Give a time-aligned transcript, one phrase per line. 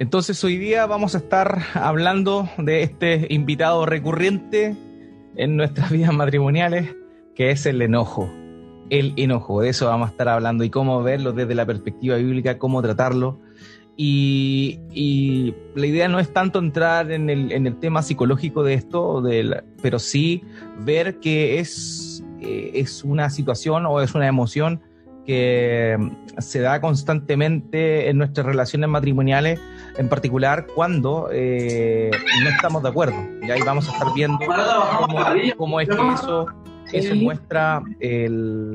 [0.00, 4.74] Entonces hoy día vamos a estar hablando de este invitado recurrente
[5.36, 6.96] en nuestras vidas matrimoniales,
[7.34, 8.32] que es el enojo.
[8.88, 12.56] El enojo, de eso vamos a estar hablando y cómo verlo desde la perspectiva bíblica,
[12.56, 13.42] cómo tratarlo.
[13.94, 14.80] Y,
[15.74, 19.22] la idea no es tanto entrar en el, tema psicológico de esto,
[19.82, 20.42] pero sí
[20.78, 24.80] ver que es, eh, es una situación o es una emoción
[25.26, 25.98] que
[26.38, 29.60] se da constantemente en nuestras relaciones matrimoniales,
[29.96, 32.10] en particular cuando eh,
[32.42, 33.16] no estamos de acuerdo.
[33.42, 34.38] Y ahí vamos a estar viendo
[35.56, 36.46] cómo, es que eso,
[36.92, 38.72] eso muestra el...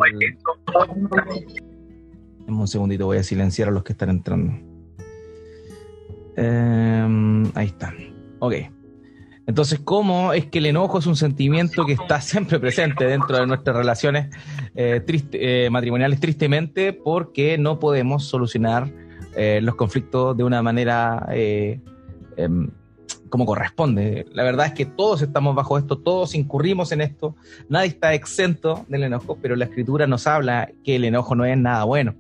[2.48, 4.54] un segundito, voy a silenciar a los que están entrando.
[6.36, 7.94] Em, ahí está.
[8.40, 8.54] Ok.
[9.48, 13.46] Entonces, ¿cómo es que el enojo es un sentimiento que está siempre presente dentro de
[13.46, 14.36] nuestras relaciones
[14.76, 15.04] eh,
[15.34, 18.92] eh, matrimoniales, tristemente, porque no podemos solucionar
[19.36, 22.70] eh, los conflictos de una manera em,
[23.30, 24.26] como corresponde?
[24.34, 27.36] La verdad es que todos estamos bajo esto, todos incurrimos en esto,
[27.70, 31.58] nadie está exento del enojo, pero la escritura nos habla que el enojo no es
[31.58, 32.16] nada bueno.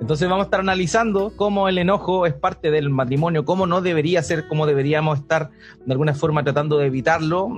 [0.00, 4.22] Entonces vamos a estar analizando cómo el enojo es parte del matrimonio, cómo no debería
[4.22, 5.50] ser, cómo deberíamos estar
[5.84, 7.48] de alguna forma tratando de evitarlo.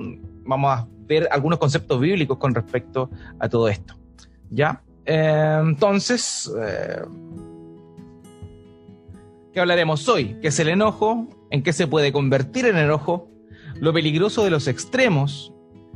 [0.45, 3.95] Vamos a ver algunos conceptos bíblicos con respecto a todo esto.
[4.49, 4.81] ¿Ya?
[5.05, 7.01] Eh, entonces, eh,
[9.53, 10.37] ¿qué hablaremos hoy?
[10.41, 11.27] ¿Qué es el enojo?
[11.49, 13.29] ¿En qué se puede convertir en enojo?
[13.79, 15.53] Lo peligroso de los extremos,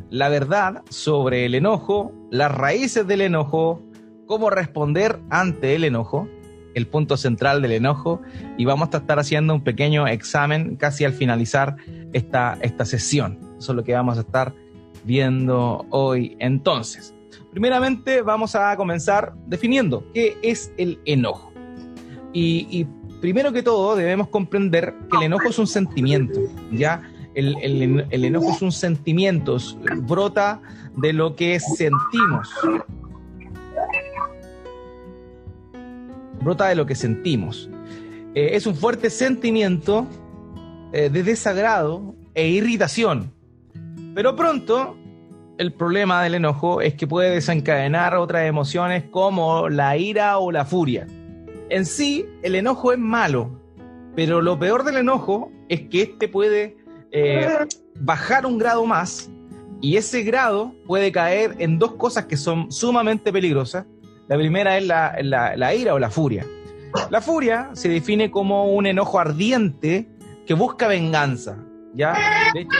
[0.09, 3.81] la verdad sobre el enojo, las raíces del enojo,
[4.25, 6.27] cómo responder ante el enojo,
[6.73, 8.21] el punto central del enojo,
[8.57, 11.75] y vamos a estar haciendo un pequeño examen casi al finalizar
[12.13, 13.39] esta, esta sesión.
[13.57, 14.53] Eso es lo que vamos a estar
[15.03, 16.35] viendo hoy.
[16.39, 17.13] Entonces,
[17.51, 21.53] primeramente vamos a comenzar definiendo qué es el enojo.
[22.33, 22.87] Y,
[23.23, 26.41] primero que todo debemos comprender que el enojo es un sentimiento,
[26.73, 27.09] ¿ya?
[27.33, 27.55] El,
[28.11, 29.55] enojo es un sentimiento,
[29.99, 30.59] brota
[30.97, 32.49] de lo que sentimos,
[36.41, 37.69] brota de lo que sentimos.
[38.35, 40.05] Eh, es un fuerte sentimiento
[40.91, 43.31] eh, de desagrado e irritación.
[44.15, 44.97] Pero pronto,
[45.57, 50.65] el problema del enojo es que puede desencadenar otras emociones como la ira o la
[50.65, 51.07] furia.
[51.69, 53.59] En sí, el enojo es malo,
[54.15, 56.77] pero lo peor del enojo es que este puede
[57.11, 57.47] eh,
[57.99, 59.29] bajar un grado más
[59.81, 63.85] y ese grado puede caer en dos cosas que son sumamente peligrosas,
[64.29, 66.45] la primera es la, ira o la furia.
[67.09, 70.07] La furia se define como un enojo ardiente
[70.47, 71.57] que busca venganza.
[71.93, 72.15] ¿ya?
[72.53, 72.77] De hecho,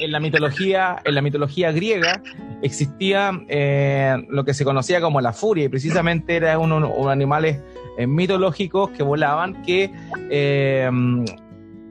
[0.00, 2.22] en la, mitología, en la mitología griega
[2.62, 7.62] existía eh, lo que se conocía como la furia, y precisamente eran unos, animales eh,
[8.06, 9.92] mitológicos que volaban que
[10.30, 10.90] eh,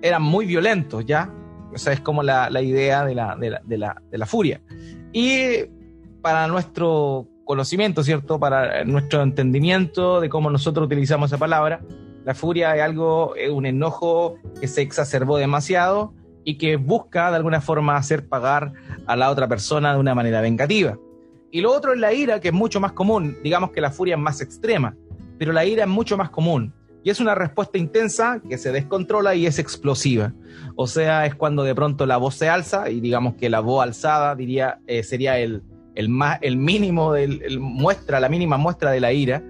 [0.02, 1.34] eran muy violentos, ¿ya?
[1.72, 4.62] O es como la, idea de la, de la furia.
[5.12, 5.66] Y
[6.22, 8.40] para nuestro conocimiento, ¿cierto?
[8.40, 11.82] Para nuestro entendimiento de cómo nosotros utilizamos esa palabra.
[12.26, 16.14] La furia es algo, un enojo que se exacerbó demasiado
[16.44, 18.74] y que busca de alguna forma hacer pagar
[19.08, 20.98] a la otra persona de una manera vengativa.
[21.50, 23.38] Y lo otro es la ira, que es mucho más común.
[23.44, 24.96] Digamos que la furia es más extrema,
[25.38, 26.74] pero la ira es mucho más común.
[27.04, 30.34] Y es una respuesta intensa que se descontrola y es explosiva.
[30.76, 33.84] O sea, es cuando de pronto la voz se alza y digamos que la voz
[33.84, 35.64] alzada diría, eh, sería el,
[35.96, 39.42] el, más, el mínimo, del, muestra, la mínima muestra de la ira,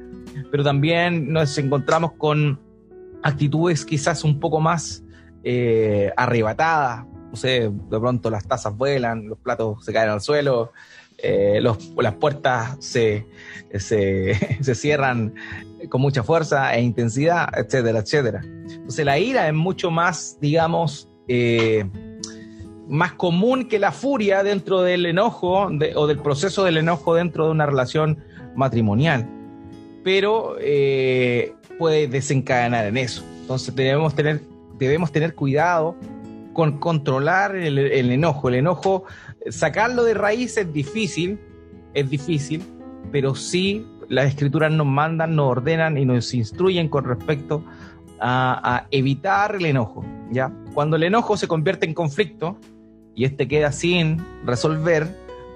[0.51, 2.59] pero también nos encontramos con
[3.23, 5.03] actitudes quizás un poco más
[5.43, 10.71] eh, arrebatadas, no sé, de pronto las tazas vuelan, los platos se caen al suelo,
[11.17, 13.25] eh, las puertas se,
[13.77, 15.33] se, se, cierran
[15.89, 18.41] con mucha fuerza e intensidad, etcétera, etcétera.
[18.43, 21.85] Entonces la ira es mucho más, digamos, eh,
[22.87, 27.51] más común que la furia dentro del enojo o del proceso del enojo dentro de
[27.51, 28.23] una relación
[28.55, 29.27] matrimonial.
[30.03, 33.25] Pero eh, puede desencadenar en eso.
[33.41, 34.41] Entonces debemos tener,
[34.77, 35.95] debemos tener cuidado
[36.53, 37.77] con controlar el,
[38.11, 38.49] enojo.
[38.49, 39.03] El enojo,
[39.49, 41.39] sacarlo de raíz es difícil,
[41.93, 42.63] es difícil,
[43.11, 47.63] pero sí las escrituras nos mandan, nos ordenan y nos instruyen con respecto
[48.19, 50.05] a, evitar el enojo.
[50.31, 50.51] ¿ya?
[50.73, 52.57] Cuando el enojo se convierte en conflicto,
[53.15, 55.07] y este queda sin resolver,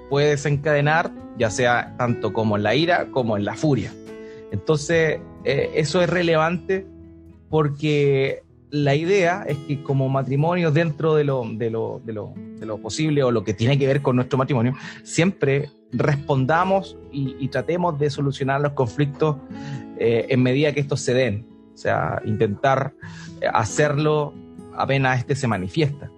[0.10, 3.94] puede desencadenar ya sea tanto como en la ira como en la furia.
[4.52, 6.86] Entonces, eh, eso es relevante
[7.50, 12.66] porque la idea es que como matrimonio dentro de lo, de, lo, de, lo, de
[12.66, 14.74] lo, posible o lo que tiene que ver con nuestro matrimonio,
[15.04, 19.36] siempre respondamos y, tratemos de solucionar los conflictos
[19.98, 21.46] eh, en medida que estos se den.
[21.74, 22.94] O sea, intentar
[23.54, 24.34] hacerlo
[24.78, 26.10] apenas este se manifiesta.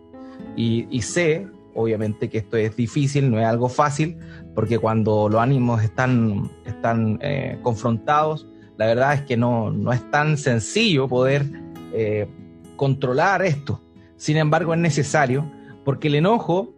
[0.56, 4.18] Y, sé, obviamente, que esto es difícil, no es algo fácil,
[4.54, 8.48] porque cuando los ánimos están, están eh, confrontados,
[8.78, 11.46] la verdad es que no, no es tan sencillo poder
[11.94, 12.28] eh,
[12.76, 13.82] controlar esto.
[14.16, 15.52] Sin embargo, es necesario
[15.84, 16.74] porque el enojo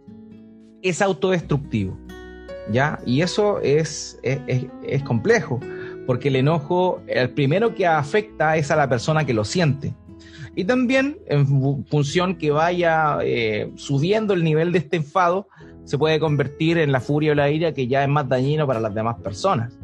[0.82, 1.98] es autodestructivo.
[2.72, 3.00] ¿Ya?
[3.06, 5.60] Y eso es, es, complejo,
[6.08, 9.94] porque el enojo, el primero que afecta es a la persona que lo siente.
[10.56, 15.48] Y también, en función que vaya eh, subiendo el nivel de este enfado,
[15.84, 18.80] se puede convertir en la furia o la ira que ya es más dañino para
[18.80, 19.78] las demás personas.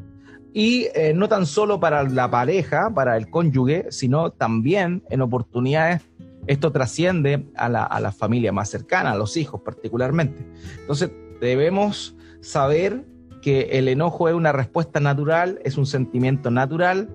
[0.53, 6.01] Y eh, no tan solo para la pareja, para el cónyuge, sino también en oportunidades
[6.47, 10.45] esto trasciende a la, a la familia más cercana, a los hijos particularmente.
[10.79, 13.05] Entonces debemos saber
[13.41, 17.09] que el enojo es una respuesta natural, es un sentimiento natural,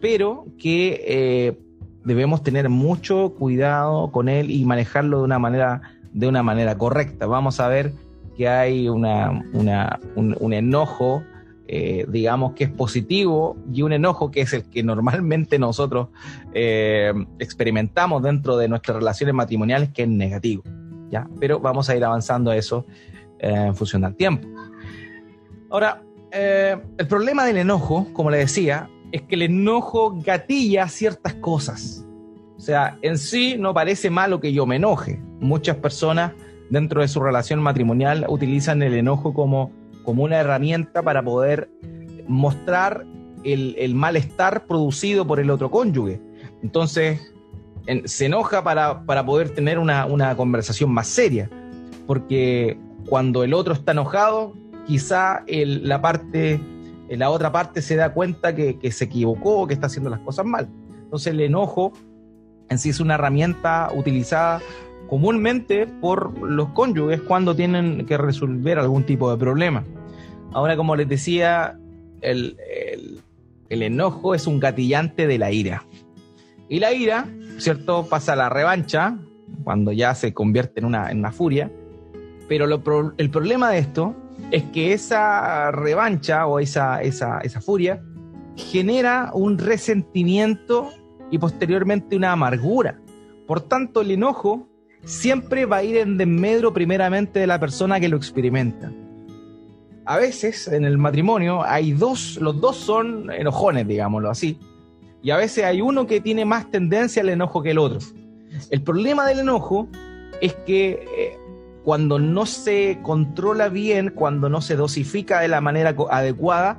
[0.00, 1.58] pero que eh,
[2.04, 5.82] debemos tener mucho cuidado con él y manejarlo de una manera,
[6.12, 7.26] de una manera correcta.
[7.26, 7.92] Vamos a ver
[8.36, 11.22] que hay una, una, un, enojo
[11.72, 16.08] eh, digamos que es positivo y un enojo que es el que normalmente nosotros
[16.52, 20.64] eh, experimentamos dentro de nuestras relaciones matrimoniales que es negativo.
[21.12, 21.28] ¿ya?
[21.38, 22.86] Pero vamos a ir avanzando a eso
[23.38, 24.48] eh, en función del tiempo.
[25.70, 26.02] Ahora,
[26.32, 32.04] el problema del enojo, como le decía, es que el enojo gatilla ciertas cosas.
[32.56, 35.22] O sea, en sí no parece malo que yo me enoje.
[35.38, 36.32] Muchas personas
[36.68, 39.70] dentro de su relación matrimonial utilizan el enojo como
[40.04, 41.70] como una herramienta para poder
[42.26, 43.04] mostrar
[43.44, 46.20] el, malestar producido por el otro cónyuge.
[46.62, 47.20] Entonces,
[48.04, 51.50] se enoja para, poder tener una, conversación más seria,
[52.06, 54.54] porque cuando el otro está enojado,
[54.86, 56.60] quizá la parte,
[57.08, 60.44] la otra parte se da cuenta que, que se equivocó, que está haciendo las cosas
[60.44, 60.68] mal.
[61.04, 61.92] Entonces el enojo
[62.68, 64.60] en sí es una herramienta utilizada
[65.10, 69.84] comúnmente por los cónyuges cuando tienen que resolver algún tipo de problema.
[70.52, 71.80] Ahora, como les decía,
[72.20, 72.56] el,
[73.68, 75.82] enojo es un gatillante de la ira.
[76.68, 77.26] Y la ira,
[77.58, 78.06] ¿cierto?
[78.08, 79.18] Pasa a la revancha,
[79.64, 81.72] cuando ya se convierte en una, en una furia.
[82.48, 82.66] Pero
[83.18, 84.14] el problema de esto
[84.52, 88.00] es que esa revancha o esa, esa, esa furia
[88.54, 90.90] genera un resentimiento
[91.32, 93.00] y posteriormente una amargura.
[93.48, 94.69] Por tanto, el enojo
[95.04, 98.92] siempre va a ir en desmedro primeramente de la persona que lo experimenta.
[100.04, 104.58] A veces en el matrimonio hay dos, los dos son enojones, digámoslo así,
[105.22, 107.98] y a veces hay uno que tiene más tendencia al enojo que el otro.
[108.70, 109.88] El problema del enojo
[110.40, 111.38] es que eh,
[111.84, 116.78] cuando no se controla bien, cuando no se dosifica de la manera adecuada,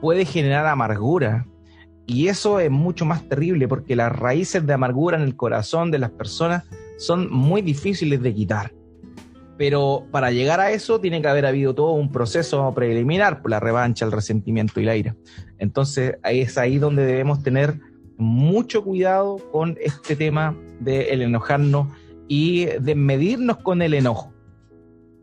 [0.00, 1.46] puede generar amargura.
[2.06, 5.98] Y eso es mucho más terrible porque las raíces de amargura en el corazón de
[5.98, 6.64] las personas
[7.00, 8.72] son muy difíciles de quitar.
[9.56, 14.04] Pero para llegar a eso tiene que haber habido todo un proceso preliminar, la revancha,
[14.04, 15.16] el resentimiento y la ira.
[15.58, 17.80] Entonces es ahí donde debemos tener
[18.16, 21.88] mucho cuidado con este tema de el enojarnos
[22.28, 24.32] y de medirnos con el enojo.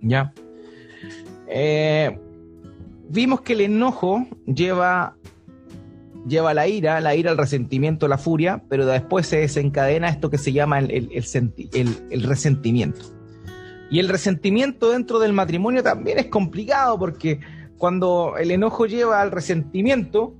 [0.01, 0.33] ¿Ya?
[1.47, 2.19] Eh,
[3.09, 5.15] vimos que el enojo lleva
[6.27, 10.37] lleva la ira, la ira, el resentimiento, la furia, pero después se desencadena esto que
[10.37, 13.01] se llama el, el, resentimiento.
[13.89, 17.39] Y el resentimiento dentro del matrimonio también es complicado porque
[17.77, 20.33] cuando el enojo lleva al resentimiento,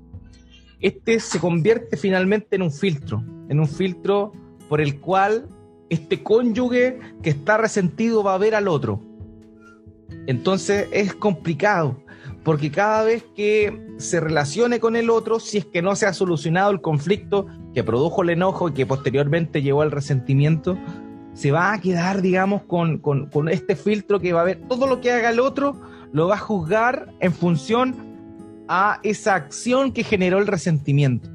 [0.82, 4.34] este se convierte finalmente en un filtro, en un filtro
[4.68, 5.48] por el cual
[5.90, 9.02] este cónyuge que está resentido va a ver al otro.
[10.26, 12.04] Entonces es complicado
[12.48, 16.14] porque cada vez que se relacione con el otro, si es que no se ha
[16.14, 20.78] solucionado el conflicto que produjo el enojo y que posteriormente llevó al resentimiento,
[21.34, 23.02] se va a quedar, digamos, con,
[23.52, 25.82] este filtro que va a ver todo lo que haga el otro,
[26.14, 27.94] lo va a juzgar en función
[28.70, 31.30] a esa acción que generó el resentimiento.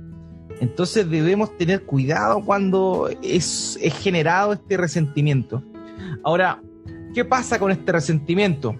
[0.62, 5.62] Entonces debemos tener cuidado cuando es generado este resentimiento.
[6.24, 6.62] Ahora,
[7.12, 8.76] ¿qué pasa con este resentimiento?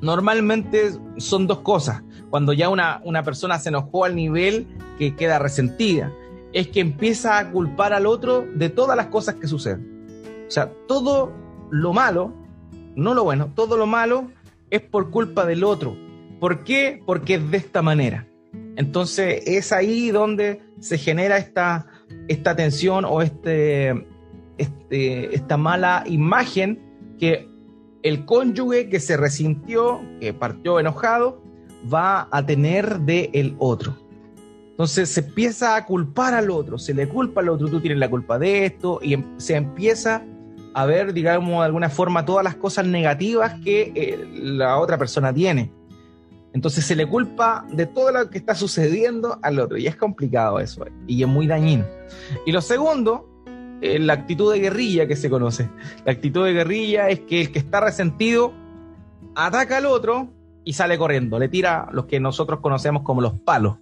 [0.00, 2.02] Normalmente son dos cosas.
[2.30, 4.66] Cuando ya una, persona se enojó al nivel
[4.98, 6.12] que queda resentida,
[6.52, 10.44] es que empieza a culpar al otro de todas las cosas que suceden.
[10.46, 11.32] O sea, todo
[11.70, 12.32] lo malo,
[12.96, 14.30] no lo bueno, todo lo malo
[14.70, 15.96] es por culpa del otro.
[16.38, 17.02] ¿Por qué?
[17.04, 18.26] Porque es de esta manera.
[18.76, 21.86] Entonces es ahí donde se genera esta,
[22.28, 24.06] esta tensión o este,
[24.56, 26.80] este, esta mala imagen
[27.18, 27.49] que
[28.02, 31.42] el cónyuge que se resintió, que partió enojado,
[31.92, 33.96] va a tener de el otro.
[34.70, 38.08] Entonces se empieza a culpar al otro, se le culpa al otro, tú tienes la
[38.08, 40.24] culpa de esto, y em, se empieza
[40.72, 45.34] a ver, digamos, de alguna forma todas las cosas negativas que eh, la otra persona
[45.34, 45.72] tiene.
[46.52, 50.58] Entonces se le culpa de todo lo que está sucediendo al otro, y es complicado
[50.58, 51.84] eso, y es muy dañino.
[52.46, 53.29] Y lo segundo,
[53.80, 55.68] la actitud de guerrilla que se conoce.
[56.04, 58.52] La actitud de guerrilla es que el que está resentido
[59.34, 60.28] ataca al otro
[60.64, 63.78] y sale corriendo, le tira los que nosotros conocemos como los palos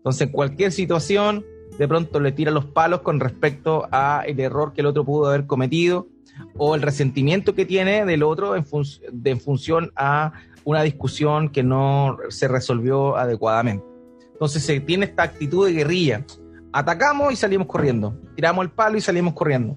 [0.00, 1.44] entonces, en cualquier situación,
[1.78, 5.28] de pronto le tira los palos con respecto a el error que el otro pudo
[5.28, 6.08] haber cometido
[6.56, 8.64] o el resentimiento que tiene del otro en,
[9.24, 10.32] en función a
[10.64, 13.84] una discusión que no se resolvió adecuadamente.
[14.32, 16.24] Entonces se tiene esta actitud de guerrilla.
[16.72, 18.16] Atacamos y salimos corriendo.
[18.36, 19.76] Tiramos el palo y salimos corriendo.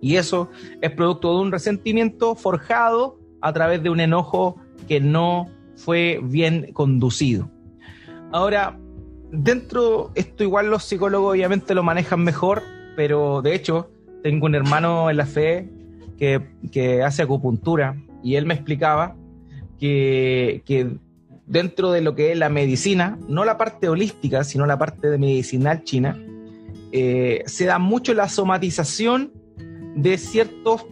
[0.00, 4.56] Y eso es producto de un resentimiento forjado a través de un enojo
[4.88, 7.50] que no fue bien conducido.
[8.32, 8.78] Ahora,
[9.30, 12.62] dentro, esto igual los psicólogos obviamente lo manejan mejor,
[12.96, 13.90] pero de hecho
[14.22, 15.68] tengo un hermano en la fe
[16.18, 19.16] que, hace acupuntura y él me explicaba
[19.78, 20.62] que,
[21.46, 25.18] dentro de lo que es la medicina, no la parte holística, sino la parte de
[25.18, 26.18] medicinal china,
[26.92, 29.32] eh, se da mucho la somatización
[29.94, 30.86] de, ciertos,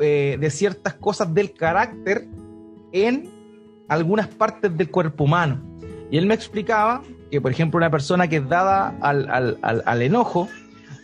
[0.00, 2.26] eh, de ciertas cosas del carácter
[2.92, 3.28] en
[3.88, 5.60] algunas partes del cuerpo humano.
[6.10, 10.48] Y él me explicaba que, por ejemplo, una persona que es dada al, enojo,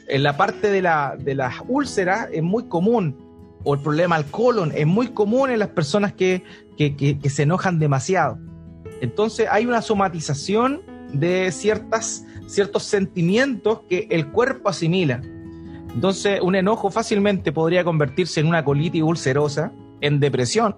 [0.09, 3.17] en la parte de, la, de las úlceras es muy común,
[3.65, 6.43] o el problema al colon es muy común en las personas que,
[7.29, 8.39] se enojan demasiado.
[9.01, 15.21] Entonces hay una somatización de ciertas, ciertos sentimientos que el cuerpo asimila.
[15.95, 20.77] Entonces un enojo fácilmente podría convertirse en una colitis ulcerosa, en depresión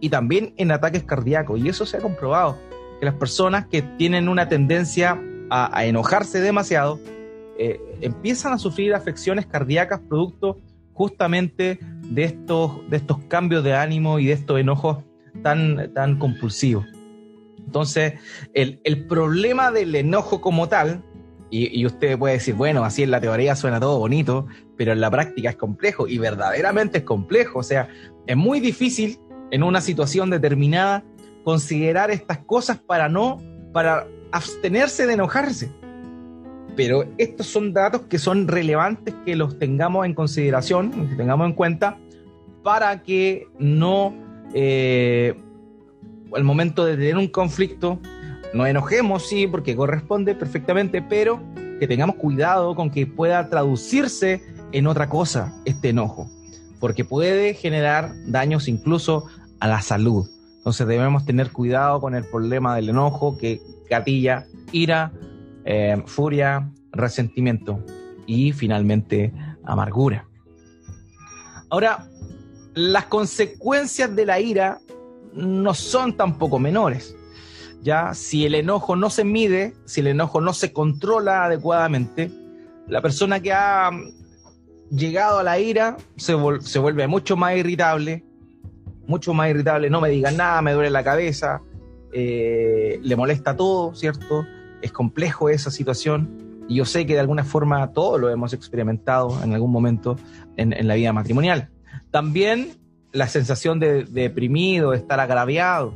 [0.00, 1.60] y también en ataques cardíacos.
[1.60, 2.58] Y eso se ha comprobado
[3.00, 6.98] que las personas que tienen una tendencia a, enojarse demasiado
[7.58, 10.58] eh, empiezan a sufrir afecciones cardíacas producto
[10.94, 14.98] justamente de estos, de estos cambios de ánimo y de estos enojos
[15.42, 16.86] tan, tan compulsivos.
[17.72, 18.20] Entonces,
[18.52, 21.02] el, problema del enojo como tal,
[21.48, 25.00] y, y, usted puede decir, bueno, así en la teoría suena todo bonito, pero en
[25.00, 27.60] la práctica es complejo y verdaderamente es complejo.
[27.60, 27.88] O sea,
[28.26, 29.18] es muy difícil
[29.50, 31.02] en una situación determinada
[31.44, 33.40] considerar estas cosas para no,
[33.72, 35.70] para abstenerse de enojarse.
[36.76, 41.54] Pero estos son datos que son relevantes que los tengamos en consideración, que tengamos en
[41.54, 41.98] cuenta,
[42.62, 44.14] para que no,
[44.52, 45.34] eh,
[46.34, 47.98] al momento de tener un conflicto,
[48.54, 51.40] nos enojemos, sí, porque corresponde perfectamente, pero
[51.80, 56.30] que tengamos cuidado con que pueda traducirse en otra cosa este enojo,
[56.80, 59.26] porque puede generar daños incluso
[59.60, 60.28] a la salud.
[60.58, 63.60] Entonces debemos tener cuidado con el problema del enojo que
[63.90, 65.12] gatilla ira,
[65.64, 67.84] eh, furia, resentimiento
[68.26, 69.32] y finalmente
[69.64, 70.26] amargura.
[71.68, 72.06] Ahora,
[72.74, 74.78] las consecuencias de la ira
[75.34, 77.16] no son tampoco menores.
[77.82, 82.30] Ya, si el enojo no se mide, si el enojo no se controla adecuadamente,
[82.86, 83.90] la persona que ha
[84.90, 88.24] llegado a la ira se, se vuelve mucho más irritable,
[89.06, 91.60] mucho más irritable, no me digan nada, me duele la cabeza,
[92.12, 94.46] eh, le molesta todo, ¿cierto?
[94.82, 99.42] Es complejo esa situación y yo sé que de alguna forma todos lo hemos experimentado
[99.42, 100.16] en algún momento
[100.56, 101.70] en, la vida matrimonial.
[102.10, 102.76] También
[103.12, 105.94] la sensación de, deprimido, de estar agraviado.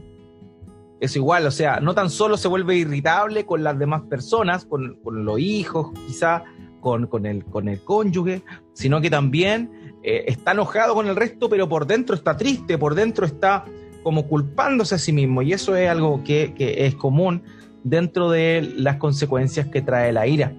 [1.01, 4.99] Es igual, o sea, no tan solo se vuelve irritable con las demás personas, con,
[5.05, 6.45] los hijos, quizá,
[6.81, 8.43] con, con, el, con el cónyuge,
[8.73, 12.95] sino que también eh, está enojado con el resto, pero por dentro está triste, por
[12.95, 13.65] dentro está
[14.07, 15.43] como culpándose a sí mismo.
[15.43, 17.43] Y eso es algo que, es común
[17.83, 20.55] dentro de las consecuencias que trae la ira.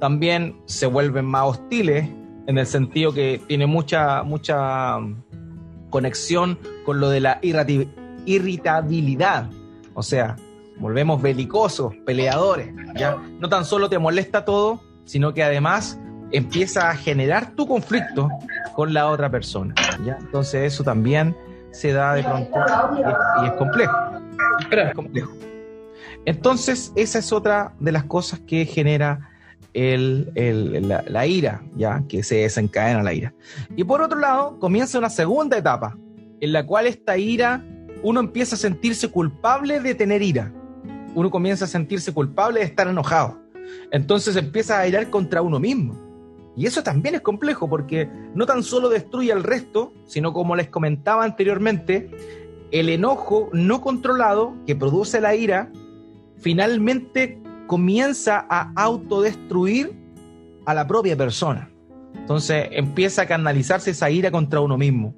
[0.00, 2.08] También se vuelven más hostiles
[2.48, 4.98] en el sentido que tiene mucha, mucha
[5.90, 7.40] conexión con lo de la
[8.24, 9.50] irritabilidad.
[9.94, 10.36] O sea,
[10.78, 12.72] volvemos belicosos, peleadores.
[12.94, 13.16] ¿ya?
[13.38, 15.98] No tan solo te molesta todo, sino que además
[16.30, 18.28] empieza a generar tu conflicto
[18.74, 19.74] con la otra persona.
[20.04, 20.18] ¿ya?
[20.20, 21.36] Entonces eso también
[21.70, 22.50] se da de pronto
[23.42, 23.96] y es, complejo.
[24.70, 25.32] es complejo.
[26.24, 29.27] Entonces esa es otra de las cosas que genera
[29.74, 30.30] el,
[30.88, 33.34] la, ira, ya que se desencadena la ira.
[33.76, 35.96] Y por otro lado, comienza una segunda etapa
[36.40, 37.64] en la cual esta ira,
[38.02, 40.52] uno empieza a sentirse culpable de tener ira.
[41.14, 43.38] Uno comienza a sentirse culpable de estar enojado.
[43.90, 46.08] Entonces empieza a irar contra uno mismo
[46.58, 50.68] y eso también es complejo porque no tan solo destruye al resto, sino como les
[50.68, 52.10] comentaba anteriormente,
[52.72, 55.70] el enojo no controlado que produce la ira
[56.38, 59.92] finalmente comienza a autodestruir
[60.66, 61.70] a la propia persona.
[62.16, 65.14] Entonces empieza a canalizarse esa ira contra uno mismo.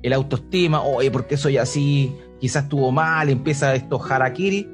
[0.00, 2.16] El autoestima, oye, ¿por qué soy así?
[2.40, 4.68] Quizás estuvo mal, empieza esto harakiri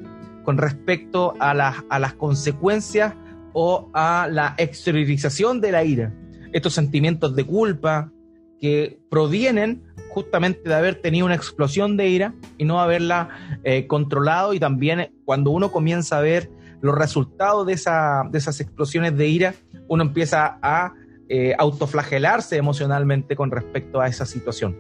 [0.44, 3.14] con respecto a las, a las consecuencias
[3.54, 6.14] o a la exteriorización de la ira.
[6.52, 8.12] Estos sentimientos de culpa
[8.60, 14.52] que provienen justamente de haber tenido una explosión de ira y no haberla eh, controlado
[14.52, 16.50] y también cuando uno comienza a ver
[16.80, 19.54] los resultados de, esa, de esas explosiones de ira,
[19.88, 20.94] uno empieza a
[21.28, 24.76] eh, autoflagelarse emocionalmente con respecto a esa situación.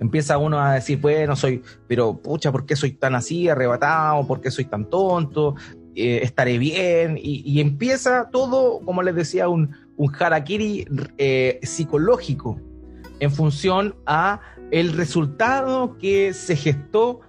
[0.00, 4.26] Empieza uno a decir, bueno, soy, pero pucha, ¿por qué soy tan así, arrebatado?
[4.26, 5.54] ¿Por qué soy tan tonto?
[5.94, 7.18] Eh, estaré bien.
[7.22, 10.86] Y, empieza todo, como les decía, un, un harakiri
[11.16, 12.60] eh, psicológico
[13.20, 17.20] en función a el resultado que se gestó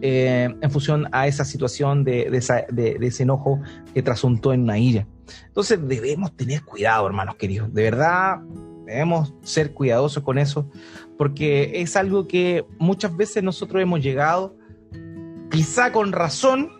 [0.00, 3.60] eh, en función a esa situación de, ese enojo
[3.94, 5.06] que trasuntó en una ira.
[5.46, 7.72] Entonces debemos tener cuidado, hermanos queridos.
[7.72, 8.40] De verdad,
[8.84, 10.68] debemos ser cuidadosos con eso,
[11.16, 14.56] porque es algo que muchas veces nosotros hemos llegado,
[15.50, 16.70] quizá con razón,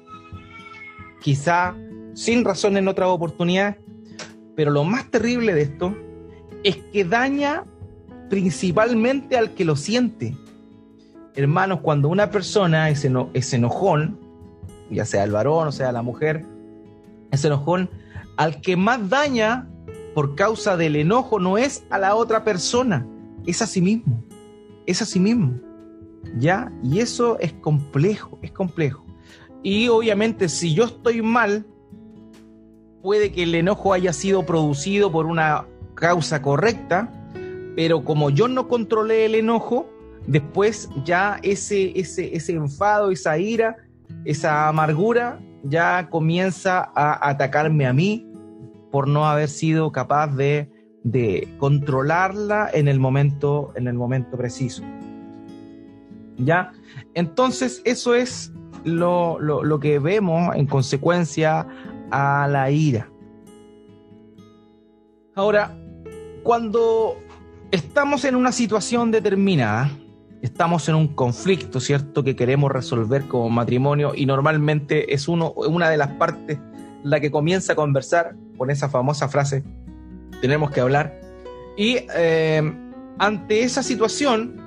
[1.21, 1.77] quizá
[2.15, 3.77] sin razón en otras oportunidades,
[4.57, 5.97] pero lo más terrible de esto
[6.65, 7.65] es que daña
[8.29, 10.37] principalmente al que lo siente
[11.35, 13.05] hermanos, cuando una persona es,
[13.55, 14.19] enojón,
[14.91, 16.45] ya sea el varón o sea la mujer,
[17.31, 17.89] es enojón,
[18.37, 19.69] al que más daña
[20.15, 23.07] por causa del enojo no es a la otra persona,
[23.47, 24.23] es a sí mismo,
[24.87, 25.59] es a sí mismo.
[26.39, 26.73] ¿Ya?
[26.85, 29.05] Y eso es complejo, es complejo.
[29.63, 31.67] Y obviamente si yo estoy mal,
[33.03, 37.11] puede que el enojo haya sido producido por una causa correcta,
[37.75, 39.92] pero como yo no controlé el enojo,
[40.27, 43.77] después ya ese, ese, ese enfado, esa ira,
[44.25, 48.29] esa amargura ya comienza a atacarme a mí
[48.91, 50.69] por no haber sido capaz de,
[51.59, 54.83] controlarla en el momento, en el momento preciso.
[56.37, 56.73] ¿Ya?
[57.15, 58.53] Entonces, eso es
[58.85, 61.67] lo, lo que vemos en consecuencia
[62.11, 63.09] a la ira.
[65.35, 65.75] Ahora,
[66.43, 67.17] cuando
[67.71, 69.91] estamos en una situación determinada,
[70.43, 72.25] estamos en un conflicto, ¿cierto?
[72.25, 76.59] Que queremos resolver como matrimonio y normalmente es uno, una de las partes
[77.05, 79.65] la que comienza a conversar con esa famosa frase,
[80.41, 81.19] tenemos que hablar.
[81.77, 82.73] Y eh,
[83.19, 84.61] ante esa situación,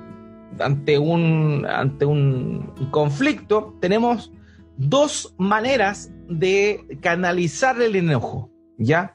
[0.58, 4.32] ante un, ante un conflicto, tenemos
[4.76, 9.14] dos maneras de canalizar el enojo, ¿ya?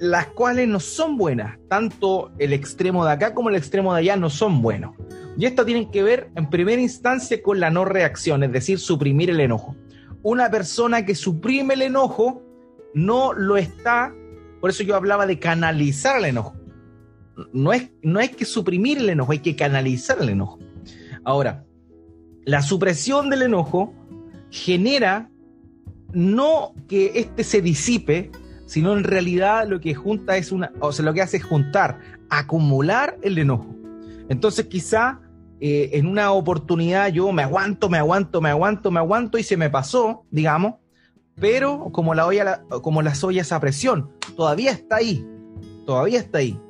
[0.00, 4.16] Las cuales no son buenas, tanto el extremo de acá como el extremo de allá
[4.16, 4.94] no son buenos.
[5.38, 9.30] Y esto tiene que ver en primera instancia con la no reacción, es decir, suprimir
[9.30, 9.76] el enojo.
[10.22, 12.42] Una persona que suprime el enojo
[12.94, 14.14] no lo está,
[14.60, 16.54] por eso yo hablaba de canalizar el enojo.
[17.52, 20.58] No es, no es que suprimir el enojo, hay que canalizar el enojo.
[21.22, 21.66] Ahora,
[22.46, 23.92] la supresión del enojo
[24.50, 25.30] genera
[26.12, 28.30] no que éste se disipe,
[28.64, 32.00] sino en realidad lo que junta es una, o sea, lo que hace es juntar,
[32.30, 33.76] acumular el enojo.
[34.28, 35.20] Entonces quizá
[35.60, 39.56] eh, en una oportunidad yo me aguanto, me aguanto, me aguanto, me aguanto y se
[39.56, 40.74] me pasó, digamos,
[41.34, 45.26] pero como la olla, como las ollas a presión, todavía está ahí,
[45.86, 46.60] todavía está ahí.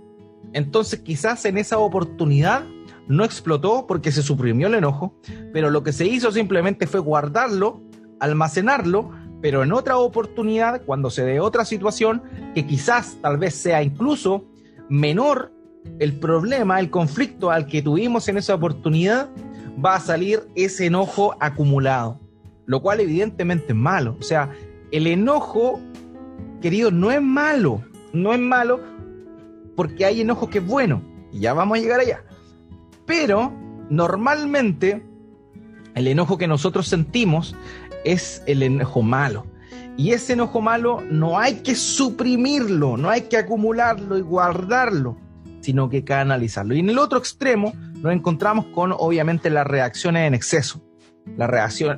[0.53, 2.65] Entonces quizás en esa oportunidad
[3.09, 5.15] no explotó porque se suprimió el enojo,
[5.53, 7.81] pero lo que se hizo simplemente fue guardarlo,
[8.21, 12.23] almacenarlo, pero en otra oportunidad, cuando se dé otra situación
[12.55, 14.45] que quizás tal vez sea incluso
[14.89, 15.53] menor
[15.99, 19.31] el problema, el conflicto al que tuvimos en esa oportunidad,
[19.85, 22.21] va a salir ese enojo acumulado,
[22.67, 24.17] lo cual evidentemente es malo.
[24.19, 24.51] O sea,
[24.91, 25.81] el enojo,
[26.61, 28.81] querido, no es malo, no es malo
[29.75, 32.25] porque hay enojo que es bueno, y ya vamos a llegar allá.
[33.05, 33.53] Pero
[33.91, 35.05] normalmente
[35.95, 37.55] el enojo que nosotros sentimos
[38.05, 39.47] es el enojo malo.
[39.99, 45.17] Y ese enojo malo no hay que suprimirlo, no hay que acumularlo y guardarlo
[45.67, 46.77] sino que canalizarlo.
[46.77, 50.81] Y en el otro extremo nos encontramos con, obviamente, las reacciones en exceso,
[51.37, 51.51] las,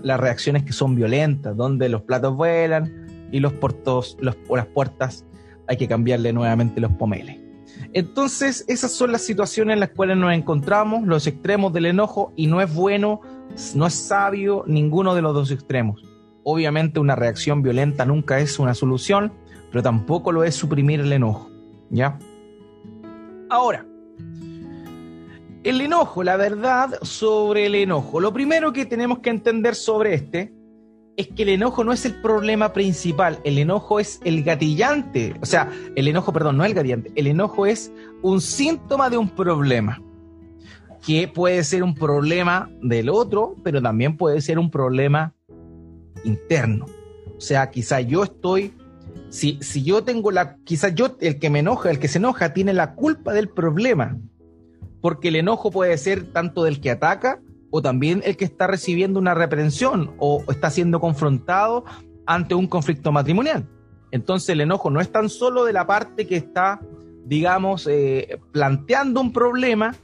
[0.02, 5.26] las reacciones que son violentas, donde los platos vuelan y los, portos, los, las puertas
[5.68, 7.36] hay que cambiarle nuevamente los pomeles.
[7.92, 12.46] Entonces, esas son las situaciones en las cuales nos encontramos, los extremos del enojo, y
[12.46, 13.20] no es bueno,
[13.74, 16.02] no es sabio ninguno de los dos extremos.
[16.42, 19.34] Obviamente una reacción violenta nunca es una solución,
[19.70, 21.50] pero tampoco lo es suprimir el enojo,
[21.90, 22.18] ¿ya?
[23.50, 23.86] Ahora,
[25.64, 28.20] el enojo, la verdad sobre el enojo.
[28.20, 30.52] Lo primero que tenemos que entender sobre este
[31.16, 35.46] es que el enojo no es el problema principal, el enojo es el gatillante, o
[35.46, 40.00] sea, el enojo, perdón, no el gatillante, el enojo es un síntoma de un problema,
[41.04, 45.34] que puede ser un problema del otro, pero también puede ser un problema
[46.22, 46.86] interno.
[47.36, 48.72] O sea, quizá yo estoy,
[49.30, 52.52] si, si yo tengo la, quizá yo, el que me enoja, el que se enoja,
[52.52, 54.16] tiene la culpa del problema,
[55.00, 59.18] porque el enojo puede ser tanto del que ataca, o también el que está recibiendo
[59.18, 61.84] una reprensión o está siendo confrontado
[62.26, 63.66] ante un conflicto matrimonial.
[64.10, 66.80] Entonces el enojo no es tan solo de la parte que está,
[67.26, 69.94] digamos, eh, planteando un problema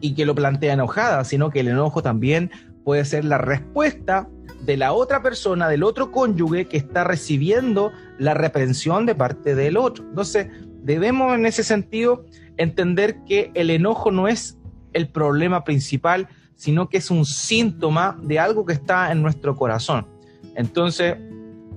[0.00, 2.50] y que lo plantea enojada, sino que el enojo también
[2.84, 4.28] puede ser la respuesta
[4.64, 9.76] de la otra persona, del otro cónyuge que está recibiendo la reprensión de parte del
[9.76, 10.04] otro.
[10.04, 10.48] Entonces,
[10.82, 12.24] debemos en ese sentido
[12.56, 14.58] entender que el enojo no es
[14.92, 20.06] el problema principal, sino que es un síntoma de algo que está en nuestro corazón.
[20.54, 21.16] Entonces,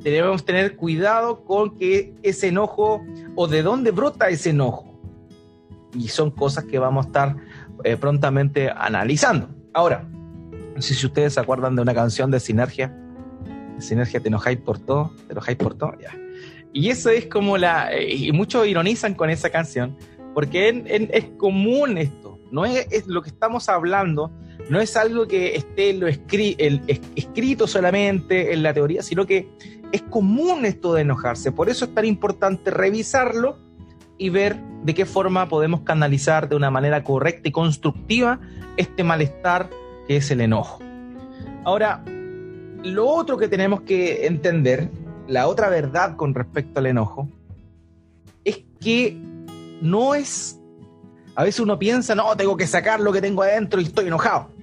[0.02, 3.04] debemos tener cuidado con que ese enojo
[3.36, 4.94] o de dónde brota ese enojo.
[5.94, 7.36] Y son cosas que vamos a estar
[7.84, 9.50] eh, prontamente analizando.
[9.74, 10.08] Ahora,
[10.76, 12.94] no sé si ustedes se acuerdan de una canción de Sinergia.
[13.80, 16.14] Sinergia, te enojáis por todo, te enojáis por todo, ya.
[16.74, 17.94] Y eso es como la...
[17.94, 19.98] Eh, y muchos ironizan con esa canción,
[20.34, 24.32] porque es común esto, no es, lo que estamos hablando,
[24.70, 26.82] no es algo que esté lo el,
[27.16, 29.50] escrito solamente en la teoría, sino que
[29.94, 31.54] es común esto de enojarse.
[31.54, 33.58] Por eso es tan importante revisarlo
[34.18, 38.40] y ver de qué forma podemos canalizar de una manera correcta y constructiva
[38.78, 39.70] este malestar
[40.08, 40.80] que es el enojo.
[41.64, 42.04] Ahora,
[42.84, 44.90] lo otro que tenemos que entender,
[45.28, 47.30] la otra verdad con respecto al enojo,
[48.44, 49.18] es que
[49.82, 50.60] no es...
[51.36, 54.56] A veces uno piensa, no, tengo que sacar lo que tengo adentro y estoy enojado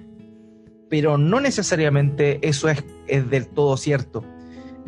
[0.92, 4.22] pero no necesariamente eso es, del todo cierto.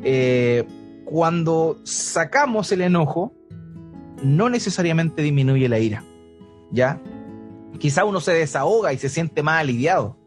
[0.03, 0.65] Eh,
[1.07, 3.33] cuando sacamos el enojo,
[4.23, 6.05] no necesariamente disminuye la ira,
[6.71, 7.01] ¿ya?
[7.79, 10.19] Quizá uno se desahoga y se siente más aliviado,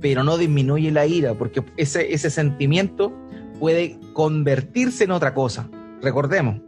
[0.00, 3.12] pero no disminuye la ira, porque ese, ese sentimiento
[3.58, 5.68] puede convertirse en otra cosa.
[6.00, 6.60] Recordemos,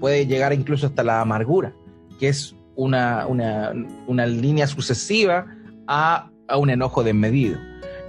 [0.00, 1.74] puede llegar incluso hasta la amargura,
[2.18, 5.46] que es una, una, línea sucesiva
[5.86, 7.58] a, a un enojo desmedido.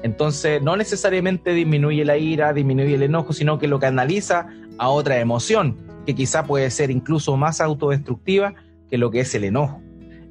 [0.03, 4.47] Entonces, no necesariamente disminuye la ira, disminuye el enojo, sino que lo canaliza
[4.77, 8.53] a otra emoción, que quizá puede ser incluso más autodestructiva
[8.89, 9.81] que lo que es el enojo.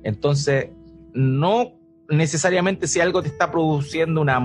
[0.02, 0.68] Entonces,
[1.12, 1.72] no
[2.08, 4.38] necesariamente si algo te está produciendo una,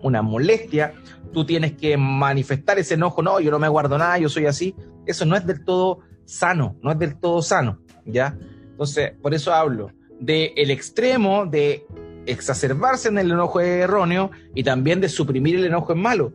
[0.00, 0.94] una, molestia,
[1.32, 4.74] tú tienes que manifestar ese enojo, no, yo no me guardo nada, yo soy así.
[5.06, 8.36] Eso no es del todo sano, no es del todo sano, ¿ya?
[8.70, 11.86] Entonces, por eso hablo del el extremo de
[12.26, 16.32] exacerbarse en el enojo erróneo y también de suprimir el enojo en malo.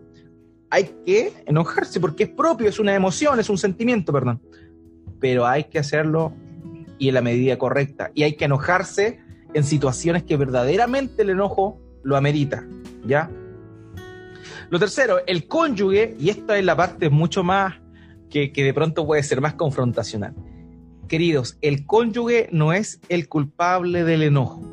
[0.70, 4.42] Hay que enojarse porque es propio, es una emoción, es un sentimiento, perdón.
[5.20, 6.34] Pero hay que hacerlo
[6.98, 8.12] y en la medida correcta.
[8.14, 9.20] Y hay que enojarse
[9.54, 12.66] en situaciones que verdaderamente el enojo lo amerita,
[13.06, 13.30] ¿ya?
[14.70, 17.76] Lo tercero, el cónyuge, y esta es la parte mucho más
[18.30, 20.34] que, que de pronto puede ser más confrontacional.
[21.08, 24.72] Queridos, el cónyuge no es el culpable del enojo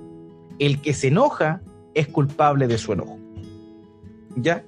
[0.59, 1.63] el que se enoja
[1.95, 3.19] es culpable de su enojo.
[4.37, 4.65] ¿Ya?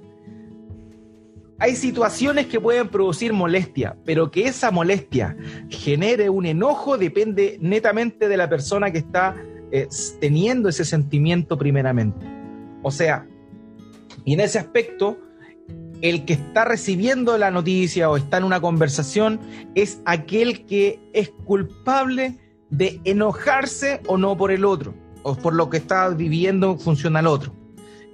[1.59, 5.37] Hay situaciones que pueden producir molestia, pero que esa molestia
[5.69, 9.35] genere un enojo depende netamente de la persona que está
[9.71, 9.87] eh,
[10.19, 12.25] teniendo ese sentimiento primeramente.
[12.83, 13.27] O sea,
[14.25, 15.17] y en ese aspecto,
[16.01, 19.39] el que está recibiendo la noticia o está en una conversación
[19.75, 22.37] es aquel que es culpable
[22.69, 27.27] de enojarse o no por el otro o por lo que está viviendo funciona el
[27.27, 27.53] otro.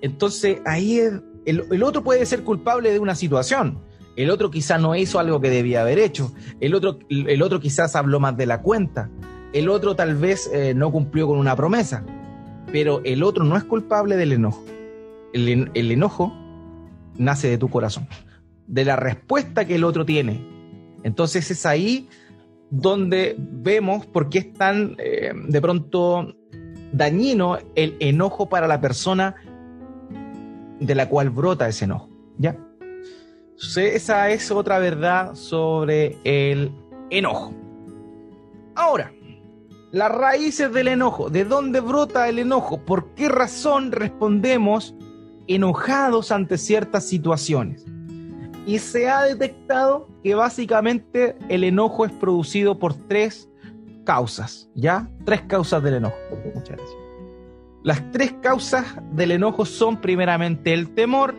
[0.02, 1.00] Entonces ahí
[1.46, 3.80] el, otro puede ser culpable de una situación.
[4.16, 6.34] El otro quizás no hizo algo que debía haber hecho.
[6.60, 9.10] El otro, el otro quizás habló más de la cuenta.
[9.54, 12.04] El otro tal vez eh, no cumplió con una promesa.
[12.72, 14.64] Pero el otro no es culpable del enojo.
[15.34, 16.34] El, enojo
[17.18, 18.08] nace de tu corazón,
[18.66, 20.46] de la respuesta que el otro tiene.
[21.04, 22.10] Entonces es ahí
[22.70, 26.36] donde vemos por qué es tan eh, de pronto
[26.92, 29.36] dañino el enojo para la persona
[30.80, 32.10] de la cual brota ese enojo.
[32.38, 32.58] ¿Ya?
[33.58, 36.72] Esa es otra verdad sobre el
[37.10, 37.54] enojo.
[38.76, 39.12] Ahora,
[39.92, 41.30] las raíces del enojo.
[41.30, 42.80] ¿De dónde brota el enojo?
[42.86, 44.96] ¿Por qué razón respondemos
[45.48, 47.86] enojados ante ciertas situaciones?
[48.66, 53.50] Y se ha detectado que básicamente el enojo es producido por tres
[54.04, 55.10] causas, ¿ya?
[55.26, 56.18] Tres causas del enojo.
[56.54, 56.98] Muchas gracias.
[57.84, 61.36] Las tres causas del enojo son primeramente el temor,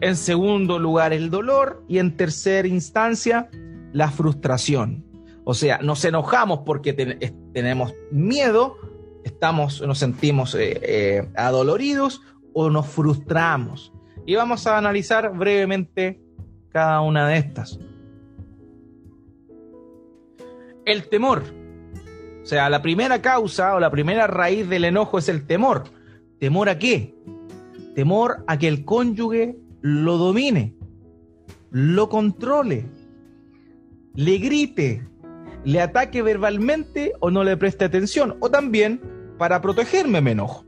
[0.00, 1.82] En segundo lugar, el dolor.
[1.88, 3.48] Y en tercera instancia,
[3.92, 5.05] la frustración.
[5.48, 8.78] O sea, nos enojamos porque tenemos miedo,
[9.22, 12.20] estamos, nos sentimos eh, eh, adoloridos
[12.52, 13.92] o nos frustramos.
[14.26, 16.20] Y vamos a analizar brevemente
[16.70, 17.78] cada una de estas.
[20.84, 21.44] El temor.
[22.42, 25.84] O sea, la primera causa o la primera raíz del enojo es el temor.
[26.40, 27.14] ¿Temor a qué?
[27.94, 30.74] Temor a que el cónyuge lo domine,
[31.70, 32.90] lo controle,
[34.14, 35.06] le grite,
[35.66, 38.36] le ataque verbalmente o no le preste atención.
[38.40, 39.00] O también
[39.36, 40.64] para protegerme me enojo.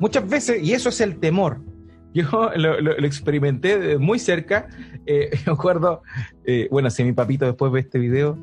[0.00, 1.60] Muchas veces, y eso es el temor.
[2.14, 4.68] Yo lo, experimenté muy cerca.
[5.06, 6.02] Eh, me acuerdo,
[6.44, 8.36] eh, bueno, si mi papito después ve este video,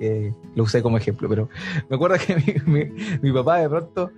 [0.00, 1.50] eh, lo usé como ejemplo, pero
[1.90, 2.62] me acuerdo que
[3.22, 4.10] mi, papá de pronto,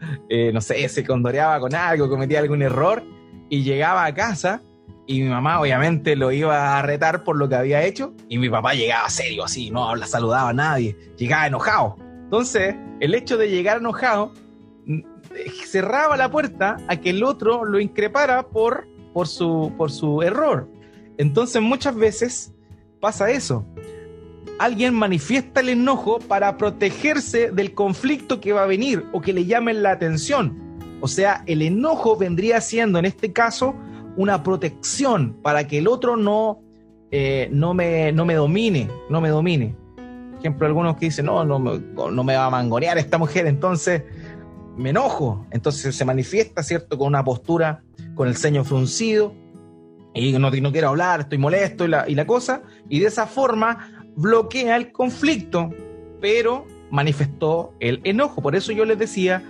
[0.52, 3.02] no sé, se condoreaba con algo, cometía algún error
[3.50, 4.62] y llegaba a casa
[5.06, 8.48] y mi mamá obviamente lo iba a retar por lo que había hecho y mi
[8.48, 11.96] papá llegaba serio así, no la saludaba a nadie, llegaba enojado.
[12.24, 14.32] Entonces, el hecho de llegar enojado
[14.86, 15.00] mm,
[15.66, 20.68] cerraba la puerta a que el otro lo increpara por, por, su, por su error.
[21.18, 22.54] Entonces, muchas veces
[23.00, 23.66] pasa eso.
[24.58, 29.44] Alguien manifiesta el enojo para protegerse del conflicto que va a venir o que le
[29.44, 30.58] llamen la atención.
[31.00, 33.74] O sea, el enojo vendría siendo en este caso
[34.16, 36.60] una protección para que el otro no,
[37.10, 39.74] eh, no, me, no me domine, no me domine.
[39.96, 44.02] Por ejemplo, algunos que dicen, no, no, no me va a mangonear esta mujer, entonces
[44.76, 45.46] me enojo.
[45.50, 47.82] Entonces se manifiesta, ¿cierto?, con una postura,
[48.14, 49.32] con el ceño fruncido,
[50.14, 53.26] y no, no quiero hablar, estoy molesto y la, y la cosa, y de esa
[53.26, 55.70] forma bloquea el conflicto,
[56.20, 58.40] pero manifestó el enojo.
[58.40, 59.42] Por eso yo les decía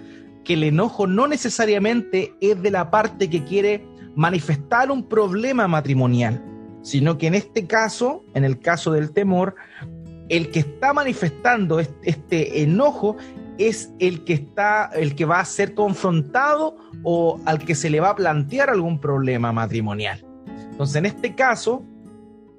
[0.42, 6.42] que el enojo no necesariamente es de la parte que quiere manifestar un problema matrimonial,
[6.82, 9.54] sino que en este caso, en el caso del temor,
[10.28, 13.16] el que está manifestando este enojo
[13.58, 18.00] es el que está, el que va a ser confrontado o al que se le
[18.00, 20.24] va a plantear algún problema matrimonial.
[20.70, 21.84] Entonces, en este caso,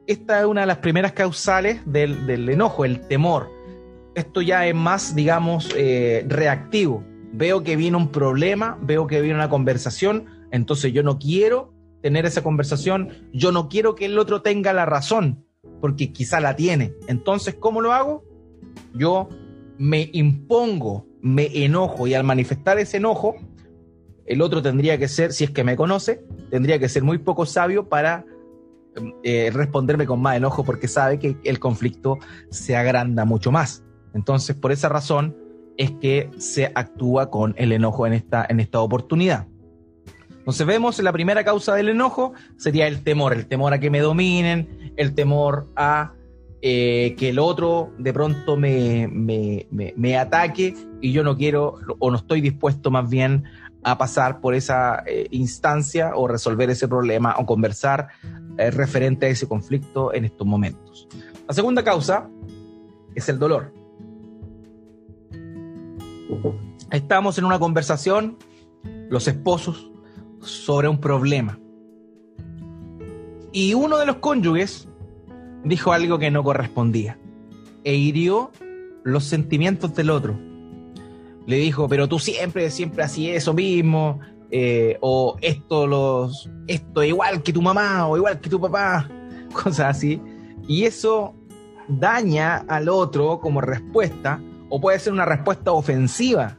[0.07, 3.51] esta es una de las primeras causales del, enojo, el temor.
[4.13, 7.03] Esto ya es más, digamos, eh, reactivo.
[7.33, 12.25] Veo que viene un problema, veo que viene una conversación, entonces yo no quiero tener
[12.25, 15.45] esa conversación, yo no quiero que el otro tenga la razón,
[15.81, 16.93] porque quizá la tiene.
[17.07, 18.23] Entonces, ¿cómo lo hago?
[18.93, 19.29] Yo
[19.77, 23.35] me impongo, me enojo y al manifestar ese enojo,
[24.25, 27.45] el otro tendría que ser, si es que me conoce, tendría que ser muy poco
[27.45, 28.25] sabio para
[29.23, 32.17] eh, responderme con más enojo porque sabe que el conflicto
[32.49, 33.83] se agranda mucho más.
[34.13, 35.35] Entonces, por esa razón
[35.77, 39.47] es que se actúa con el enojo en esta, en esta oportunidad.
[40.45, 43.99] Entonces vemos la primera causa del enojo sería el temor, el temor a que me
[43.99, 46.13] dominen, el temor a
[46.61, 52.17] eh, que el otro de pronto me, me, ataque y yo no quiero o no
[52.17, 53.45] estoy dispuesto más bien
[53.81, 58.09] a pasar por esa eh, instancia o resolver ese problema o conversar
[58.59, 61.07] eh, referente a ese conflicto en estos momentos.
[61.47, 62.29] La segunda causa
[63.15, 63.73] es el dolor.
[66.91, 68.37] Estamos en una conversación,
[69.09, 69.91] los esposos,
[70.45, 71.59] sobre un problema.
[73.51, 74.87] Y uno de los cónyuges
[75.63, 77.17] dijo algo que no correspondía
[77.83, 78.51] e hirió
[79.03, 80.37] los sentimientos del otro.
[81.45, 84.19] Le dijo, pero tú siempre, siempre así eso mismo,
[84.51, 89.09] eh, o esto, los, esto igual que tu mamá o igual que tu papá,
[89.53, 90.21] cosas así.
[90.67, 91.35] Y eso
[91.87, 96.57] daña al otro como respuesta, o puede ser una respuesta ofensiva,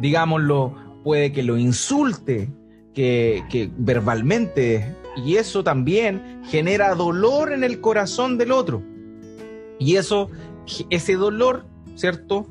[0.00, 2.52] digámoslo, puede que lo insulte,
[2.94, 8.82] que, verbalmente, y eso también genera dolor en el corazón del otro.
[9.78, 10.30] Y eso,
[10.90, 12.46] ese dolor, ¿cierto?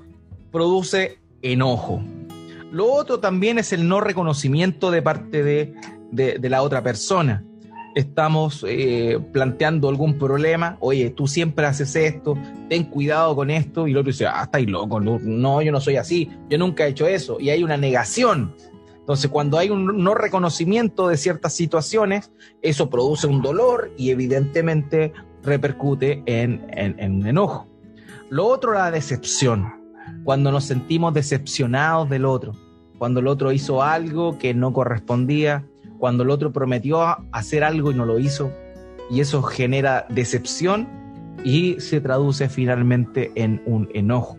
[0.52, 2.02] Produce enojo.
[2.72, 5.74] Lo otro también es el no reconocimiento de parte de,
[6.12, 7.44] de, la otra persona.
[7.96, 12.38] Estamos eh, planteando algún problema, oye, tú siempre haces esto,
[12.70, 15.96] ten cuidado con esto, y el otro dice, ah, estáis loco, no, yo no soy
[15.96, 18.54] así, yo nunca he hecho eso, y hay una negación.
[19.10, 25.14] Entonces, cuando hay un no reconocimiento de ciertas situaciones, eso produce un dolor y evidentemente
[25.42, 27.68] repercute en, en, enojo.
[28.30, 29.74] Lo otro, la decepción.
[30.24, 32.54] Cuando nos sentimos decepcionados del otro,
[33.00, 35.66] cuando el otro hizo algo que no correspondía,
[35.98, 38.52] cuando el otro prometió hacer algo y no lo hizo,
[39.10, 40.88] y eso genera decepción
[41.44, 44.38] y se traduce finalmente en un enojo.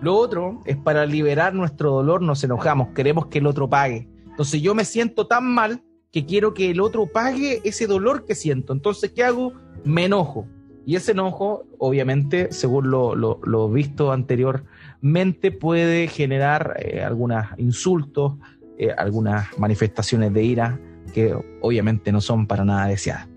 [0.00, 4.08] Lo otro es para liberar nuestro dolor, nos enojamos, queremos que el otro pague.
[4.30, 8.34] Entonces yo me siento tan mal que quiero que el otro pague ese dolor que
[8.34, 8.72] siento.
[8.72, 9.52] Entonces, ¿qué hago?
[9.84, 10.46] Me enojo.
[10.86, 18.34] Y ese enojo, obviamente, según lo, visto anteriormente, puede generar eh, algunos insultos,
[18.78, 20.80] eh, algunas manifestaciones de ira
[21.12, 23.28] que obviamente no son para nada deseadas.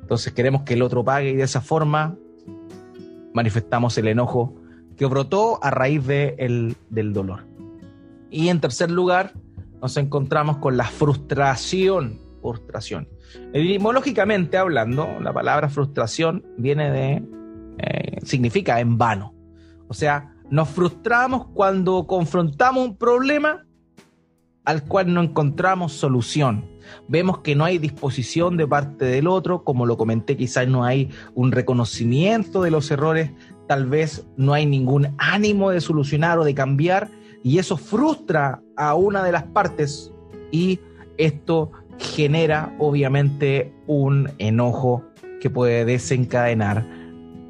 [0.00, 2.16] Entonces queremos que el otro pague y de esa forma
[3.34, 4.54] manifestamos el enojo
[4.98, 7.46] que brotó a raíz de del dolor.
[8.30, 9.32] Y en tercer lugar,
[9.80, 12.20] nos encontramos con la frustración.
[12.42, 13.08] Frustración.
[13.52, 17.22] Etimológicamente hablando, la palabra frustración viene de,
[17.78, 19.34] eh, significa en vano.
[19.88, 23.64] O sea, nos frustramos cuando confrontamos un problema
[24.64, 26.64] al cual no encontramos solución.
[27.06, 31.10] Vemos que no hay disposición de parte del otro, como lo comenté, quizás no hay
[31.34, 33.30] un reconocimiento de los errores,
[33.68, 37.08] tal vez no hay ningún ánimo de solucionar o de cambiar,
[37.44, 40.12] y eso frustra a una de las partes
[40.50, 40.80] y
[41.16, 45.04] esto genera obviamente un enojo
[45.40, 46.84] que puede desencadenar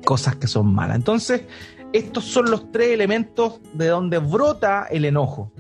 [0.04, 0.96] cosas que son malas.
[0.96, 1.44] Entonces,
[1.92, 5.52] estos son los tres elementos de donde brota el enojo.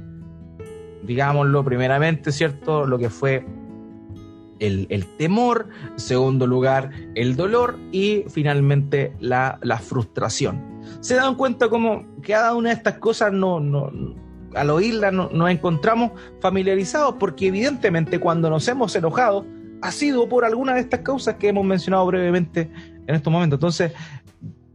[1.04, 2.86] Digámoslo primeramente, ¿cierto?
[2.86, 3.46] Lo que fue
[4.60, 10.62] el, temor, en segundo lugar el dolor y finalmente la, frustración.
[11.00, 13.90] Se dan cuenta como cada una de estas cosas no, no
[14.54, 19.44] al oírla nos encontramos familiarizados porque evidentemente cuando nos hemos enojado
[19.82, 22.70] ha sido por alguna de estas causas que hemos mencionado brevemente
[23.06, 23.58] en estos momentos.
[23.58, 23.92] Entonces,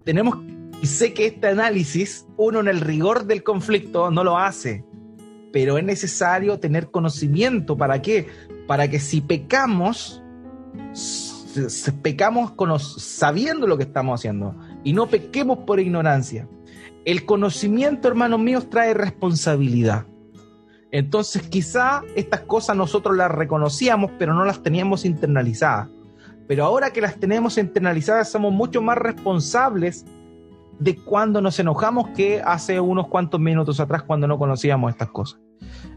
[0.04, 0.38] tenemos,
[0.82, 4.86] y sé que este análisis, uno en el rigor del conflicto no lo hace,
[5.54, 7.78] pero es necesario tener conocimiento.
[7.78, 8.28] ¿Para qué?
[8.68, 10.22] Para que si pecamos,
[12.02, 12.54] pecamos
[12.98, 16.50] sabiendo lo que estamos haciendo y no pequemos por ignorancia.
[17.06, 20.08] El conocimiento, hermanos míos, trae responsabilidad.
[20.92, 25.88] Entonces quizá estas cosas nosotros las reconocíamos, pero no las teníamos internalizadas.
[26.48, 30.04] Pero ahora que las tenemos internalizadas, somos mucho más responsables
[30.80, 35.40] de cuando nos enojamos que hace unos cuantos minutos atrás cuando no conocíamos estas cosas.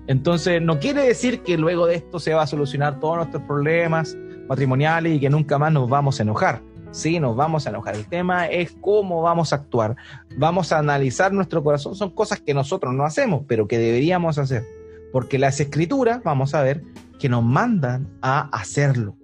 [0.07, 4.17] Entonces, no quiere decir que luego de esto se va a solucionar todos nuestros problemas
[4.49, 6.63] matrimoniales y que nunca más nos vamos a enojar.
[6.93, 7.97] Sí, nos vamos a enojar.
[7.97, 9.97] El tema es cómo vamos a actuar.
[10.39, 11.95] Vamos a analizar nuestro corazón.
[11.95, 14.65] Son cosas que nosotros no hacemos, pero que deberíamos hacer.
[15.13, 16.83] Porque las escrituras, vamos a ver,
[17.19, 19.17] que nos mandan a hacerlo.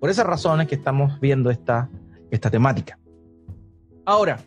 [0.00, 1.90] Por esas razones que estamos viendo esta,
[2.30, 2.98] esta temática.
[4.06, 4.38] Ahora,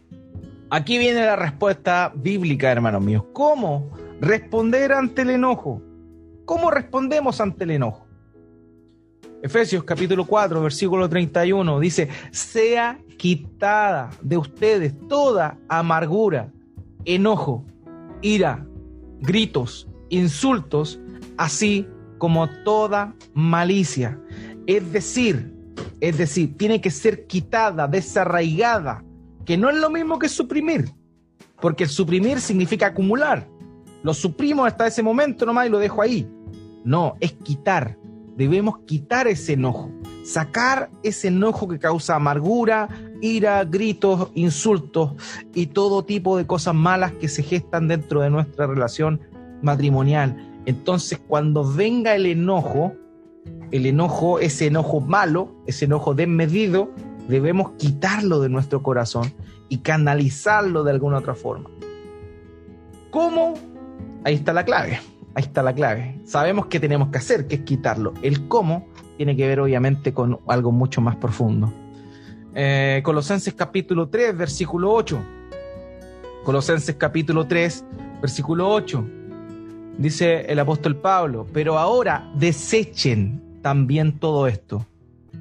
[0.72, 3.26] aquí viene la respuesta bíblica, hermanos míos.
[3.34, 5.82] ¿Cómo responder ante el enojo?
[6.46, 8.08] ¿Cómo respondemos ante el enojo?
[9.44, 16.52] Efesios capítulo 4, versículo 31 dice, sea quitada de ustedes toda amargura,
[17.06, 17.66] enojo,
[18.22, 18.66] ira,
[19.20, 21.00] gritos, insultos,
[21.38, 24.20] así como toda malicia.
[24.68, 25.54] Es decir,
[26.00, 29.04] es decir, tiene que ser quitada, desarraigada,
[29.52, 30.90] que no es lo mismo que suprimir,
[31.60, 33.50] porque suprimir significa acumular.
[34.02, 36.26] Lo suprimo hasta ese momento nomás y lo dejo ahí.
[36.86, 37.98] No, es quitar,
[38.38, 39.92] debemos quitar ese enojo,
[40.24, 42.88] sacar ese enojo que causa amargura,
[43.20, 45.16] ira, gritos, insultos
[45.54, 49.20] y todo tipo de cosas malas que se gestan dentro de nuestra relación
[49.62, 50.62] matrimonial.
[50.66, 52.94] Entonces, cuando venga el enojo,
[53.72, 56.90] el enojo, ese enojo malo, ese enojo desmedido,
[57.32, 59.34] debemos quitarlo de nuestro corazón
[59.70, 61.70] y canalizarlo de alguna otra forma.
[63.10, 63.56] ¿Cómo?
[64.24, 65.00] Ahí está la clave.
[65.34, 66.20] Ahí está la clave.
[66.26, 68.14] Sabemos qué tenemos que hacer, que es quitarlo.
[68.22, 71.74] El cómo tiene que ver obviamente con algo mucho más profundo.
[72.54, 75.20] Eh, Colosenses capítulo 3, versículo 8.
[76.44, 77.86] Colosenses capítulo 3,
[78.22, 79.06] versículo 8.
[79.98, 84.86] Dice el apóstol Pablo, pero ahora desechen también todo esto.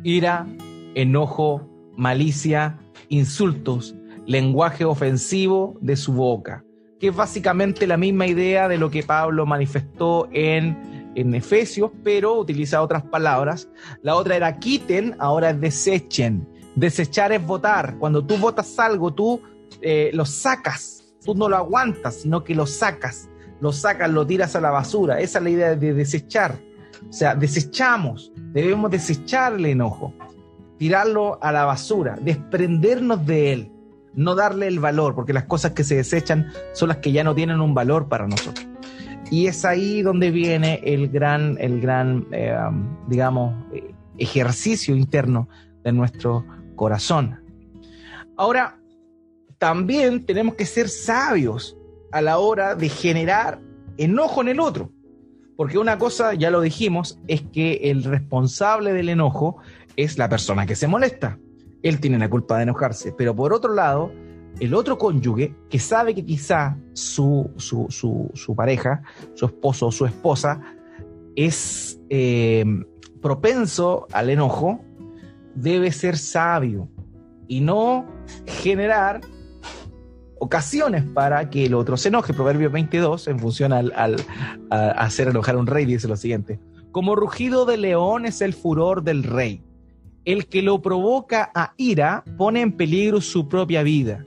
[0.04, 0.46] Ira,
[0.94, 1.69] enojo,
[2.00, 3.94] malicia, insultos,
[4.26, 6.64] lenguaje ofensivo de su boca
[7.00, 12.38] que es básicamente la misma idea de lo que Pablo manifestó en, en Efesios, pero
[12.38, 13.68] utiliza otras palabras.
[14.02, 16.46] La otra era quiten, ahora es desechen.
[16.76, 17.96] Desechar es votar.
[17.98, 19.40] Cuando tú votas algo, tú
[19.80, 21.02] eh, lo sacas.
[21.24, 23.30] Tú no lo aguantas, sino que lo sacas.
[23.62, 25.20] Lo sacas, lo tiras a la basura.
[25.20, 26.58] Esa es la idea de desechar.
[27.08, 28.30] O sea, desechamos.
[28.52, 30.12] Debemos desechar el enojo.
[30.80, 32.16] Tirarlo a la basura.
[32.22, 33.72] Desprendernos de él
[34.14, 37.34] no darle el valor, porque las cosas que se desechan son las que ya no
[37.34, 38.66] tienen un valor para nosotros.
[39.30, 42.56] Y es ahí donde viene el gran, el gran eh,
[43.08, 43.54] digamos,
[44.16, 45.50] ejercicio interno
[45.84, 47.38] de nuestro corazón.
[48.38, 48.80] Ahora,
[49.58, 51.76] también tenemos que ser sabios
[52.10, 53.60] a la hora de generar
[53.98, 54.90] enojo en el otro.
[55.56, 59.58] Porque una cosa, ya lo dijimos, es que el responsable del enojo
[60.02, 61.38] es la persona que se molesta.
[61.82, 63.12] Él tiene la culpa de enojarse.
[63.12, 64.12] Pero por otro lado,
[64.58, 69.02] el otro cónyuge, que sabe que quizá su, su, pareja,
[69.34, 70.60] su esposo o su esposa,
[71.36, 72.64] es eh,
[73.22, 74.80] propenso al enojo,
[75.54, 76.88] debe ser sabio
[77.48, 78.06] y no
[78.46, 79.20] generar
[80.38, 82.32] ocasiones para que el otro se enoje.
[82.32, 84.16] Proverbio 22, en función al,
[84.70, 86.58] hacer enojar a un rey, dice lo siguiente.
[86.92, 89.62] Como rugido de león es el furor del rey.
[90.24, 94.24] El que lo provoca a ira pone en peligro su propia vida.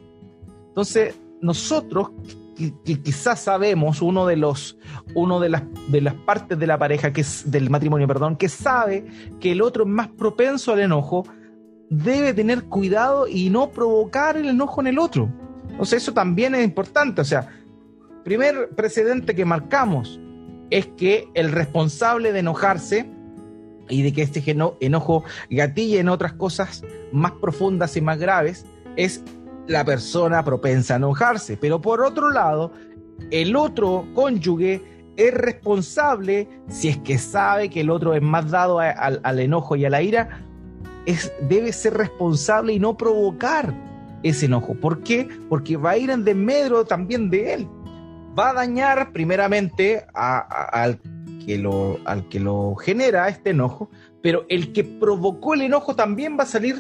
[0.70, 2.12] Entonces, nosotros
[2.56, 4.78] que, quizás sabemos, uno de los,
[5.16, 8.50] uno de las, de las partes de la pareja, que es del matrimonio, perdón, que
[8.50, 9.06] sabe
[9.40, 11.26] que el otro es más propenso al enojo,
[11.90, 15.30] debe tener cuidado y no provocar el enojo en el otro.
[15.70, 17.22] Entonces eso también es importante.
[17.22, 17.50] O sea,
[18.24, 20.20] primer precedente que marcamos
[20.70, 23.10] es que el responsable de enojarse
[23.90, 24.44] y de que este
[24.80, 28.66] enojo gatille en otras cosas más profundas y más graves
[28.96, 29.24] es
[29.68, 31.58] la persona propensa a enojarse.
[31.58, 32.72] Pero por otro lado,
[33.32, 34.82] el otro cónyuge
[35.16, 39.86] es responsable, si es que sabe que el otro es más dado al enojo y
[39.86, 40.44] a la ira,
[41.06, 43.74] es, debe ser responsable y no provocar
[44.24, 44.74] ese enojo.
[44.76, 45.28] ¿Por qué?
[45.50, 47.68] Porque va a ir en desmedro también de él.
[48.38, 51.00] Va a dañar primeramente al,
[51.46, 53.90] que lo, al que lo genera este enojo,
[54.22, 56.78] pero el que provocó el enojo también va a salir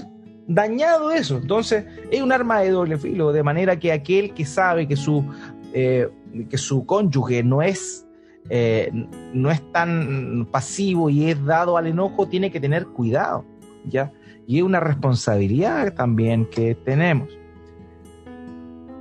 [0.47, 1.37] dañado eso.
[1.37, 5.25] Entonces, es un arma de doble filo, de manera que aquel que sabe que su,
[5.73, 6.09] eh,
[6.49, 8.05] que su cónyuge no es,
[8.49, 8.91] eh,
[9.33, 13.45] no es tan pasivo y es dado al enojo, tiene que tener cuidado,
[13.85, 14.11] ¿ya?
[14.45, 17.29] Y es una responsabilidad también que tenemos.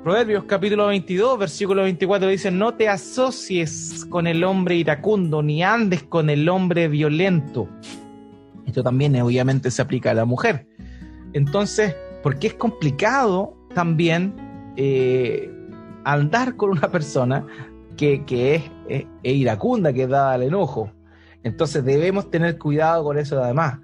[0.02, 6.02] Proverbios capítulo 22, versículo 24 dice, no te asocies con el hombre iracundo, ni andes
[6.02, 7.68] con el hombre violento.
[8.66, 10.66] Esto también obviamente se aplica a la mujer.
[11.34, 14.34] Entonces, porque es complicado también
[14.76, 15.48] eh,
[16.02, 17.46] andar con una persona
[17.96, 18.24] que,
[18.88, 20.90] es, iracunda, que da al enojo.
[21.44, 23.78] Entonces debemos tener cuidado con eso además.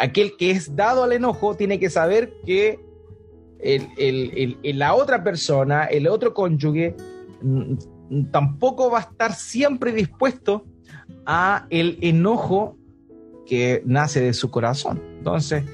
[0.00, 2.89] Aquel que es dado al enojo tiene que saber que
[4.62, 6.96] la otra persona, el otro cónyuge,
[7.42, 7.74] mm,
[8.30, 10.64] tampoco va a estar siempre dispuesto
[11.26, 12.76] a el enojo
[13.46, 15.02] que nace de su corazón.
[15.18, 15.64] Entonces,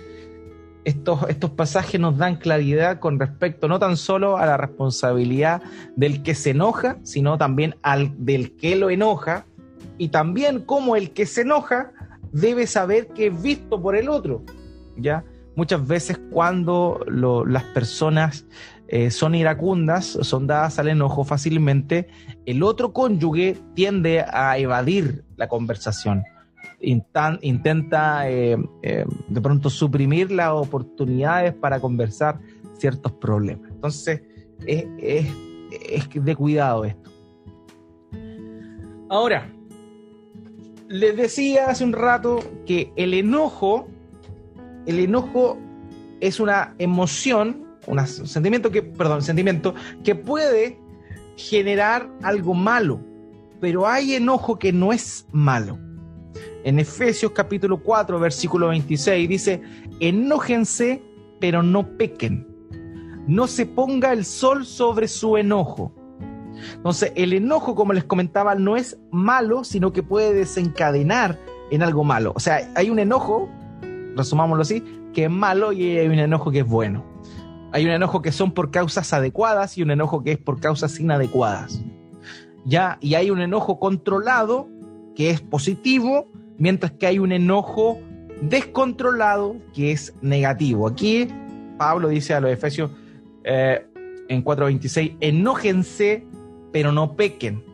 [0.84, 5.62] estos, estos pasajes nos dan claridad con respecto no tan solo a la responsabilidad
[5.96, 9.46] del que se enoja, sino también al del que lo enoja,
[9.98, 11.92] y también cómo el que se enoja
[12.32, 14.42] debe saber que es visto por el otro.
[14.96, 15.24] ¿ya?
[15.56, 18.46] Muchas veces cuando las personas
[18.88, 22.08] eh, son iracundas, son dadas al enojo fácilmente,
[22.44, 26.22] el otro cónyuge tiende a evadir la conversación
[26.80, 32.38] intenta eh, eh, de pronto suprimir las oportunidades para conversar
[32.78, 33.70] ciertos problemas.
[33.70, 34.22] Entonces,
[34.66, 34.86] es,
[35.70, 37.10] es de cuidado esto.
[39.08, 39.50] Ahora,
[40.88, 43.88] les decía hace un rato que el enojo,
[44.86, 45.58] el enojo
[46.20, 50.78] es una emoción, un sentimiento que, perdón, sentimiento que puede
[51.36, 53.00] generar algo malo,
[53.60, 55.78] pero hay enojo que no es malo.
[56.64, 59.62] En Efesios capítulo 4, versículo 26 dice,
[60.00, 61.02] enójense,
[61.40, 62.46] pero no pequen.
[63.28, 65.92] No se ponga el sol sobre su enojo.
[66.74, 71.38] Entonces, el enojo, como les comentaba, no es malo, sino que puede desencadenar
[71.70, 72.32] en algo malo.
[72.34, 73.48] O sea, hay un enojo,
[74.16, 77.04] resumámoslo así, que es malo y hay un enojo que es bueno.
[77.72, 80.98] Hay un enojo que son por causas adecuadas y un enojo que es por causas
[80.98, 81.82] inadecuadas.
[82.64, 84.68] Ya, y hay un enojo controlado
[85.14, 87.98] que es positivo mientras que hay un enojo
[88.40, 90.88] descontrolado que es negativo.
[90.88, 91.28] Aquí
[91.78, 92.90] Pablo dice a los Efesios
[93.44, 93.86] eh,
[94.28, 96.26] en 4:26, enójense,
[96.72, 97.64] pero no pequen.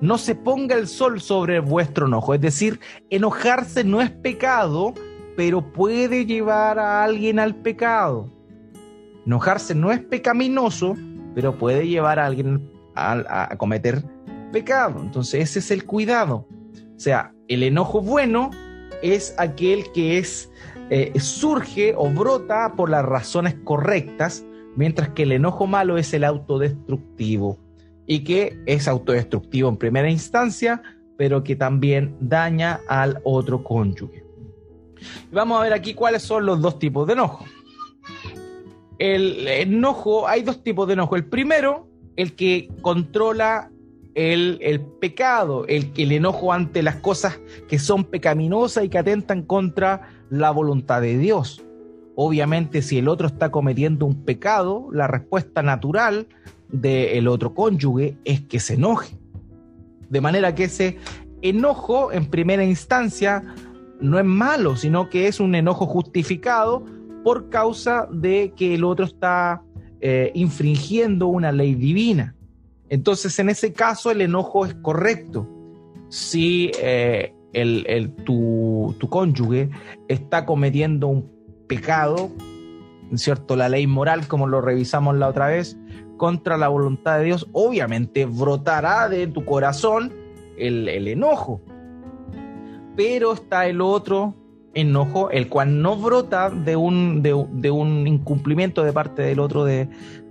[0.00, 2.34] No se ponga el sol sobre vuestro enojo.
[2.34, 2.78] Es decir,
[3.10, 4.94] enojarse no es pecado,
[5.38, 8.28] pero puede llevar a alguien al pecado.
[9.24, 10.96] Enojarse no es pecaminoso,
[11.32, 14.02] pero puede llevar a alguien a cometer
[14.50, 15.00] pecado.
[15.00, 16.44] Entonces ese es el cuidado.
[16.74, 18.50] O sea, el enojo bueno
[19.00, 20.50] es aquel que es,
[20.90, 26.24] eh, surge o brota por las razones correctas, mientras que el enojo malo es el
[26.24, 27.60] autodestructivo
[28.08, 30.82] y que es autodestructivo en primera instancia,
[31.16, 34.27] pero que también daña al otro cónyuge.
[35.32, 37.44] Vamos a ver aquí cuáles son los dos tipos de enojo.
[38.98, 41.16] El enojo, hay dos tipos de enojo.
[41.16, 43.70] El primero, el que controla
[44.14, 47.38] el, pecado, el, el enojo ante las cosas
[47.68, 51.62] que son pecaminosas y que atentan contra la voluntad de Dios.
[52.16, 56.26] Obviamente, si el otro está cometiendo un pecado, la respuesta natural
[56.68, 59.16] del otro cónyuge es que se enoje.
[60.10, 60.98] De manera que ese
[61.42, 63.54] enojo, en primera instancia,
[64.00, 66.84] no es malo, sino que es un enojo justificado
[67.24, 69.62] por causa de que el otro está
[70.00, 72.34] eh, infringiendo una ley divina.
[72.88, 75.46] Entonces, en ese caso, el enojo es correcto.
[76.08, 79.70] Si eh, el, tu, tu, cónyuge
[80.08, 81.30] está cometiendo un
[81.66, 82.30] pecado,
[83.14, 83.56] ¿cierto?
[83.56, 85.76] La ley moral, como lo revisamos la otra vez,
[86.16, 90.12] contra la voluntad de Dios, obviamente brotará de tu corazón
[90.56, 91.60] el, el enojo.
[92.98, 94.34] Pero está el otro
[94.74, 99.88] enojo, el cual no brota de un, de, un incumplimiento de parte del otro de,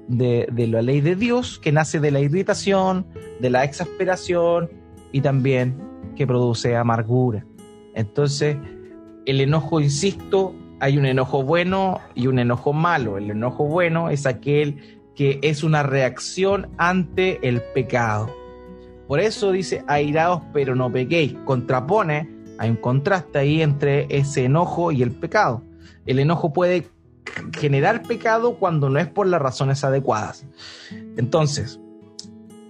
[0.09, 3.07] de, la ley de Dios, que nace de la irritación,
[3.39, 4.69] de la exasperación
[5.13, 5.81] y también
[6.17, 7.45] que produce amargura.
[7.95, 8.57] Entonces,
[9.25, 13.17] el enojo, insisto, hay un enojo bueno y un enojo malo.
[13.17, 18.29] El enojo bueno es aquel que es una reacción ante el pecado.
[19.07, 21.33] Por eso dice, airaos pero no pequéis.
[21.45, 25.63] Contrapone hay un contraste ahí entre ese enojo y el pecado.
[26.05, 26.87] El enojo puede
[27.57, 30.45] generar pecado cuando no es por las razones adecuadas.
[31.17, 31.79] Entonces,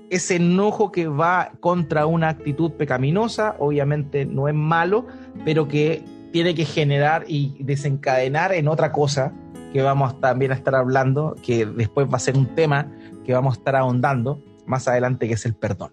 [0.09, 5.05] ese enojo que va contra una actitud pecaminosa, obviamente no es malo,
[5.45, 9.33] pero que tiene que generar y desencadenar en otra cosa
[9.73, 12.91] que vamos también a estar hablando, que después va a ser un tema
[13.25, 15.91] que vamos a estar ahondando más adelante, que es el perdón.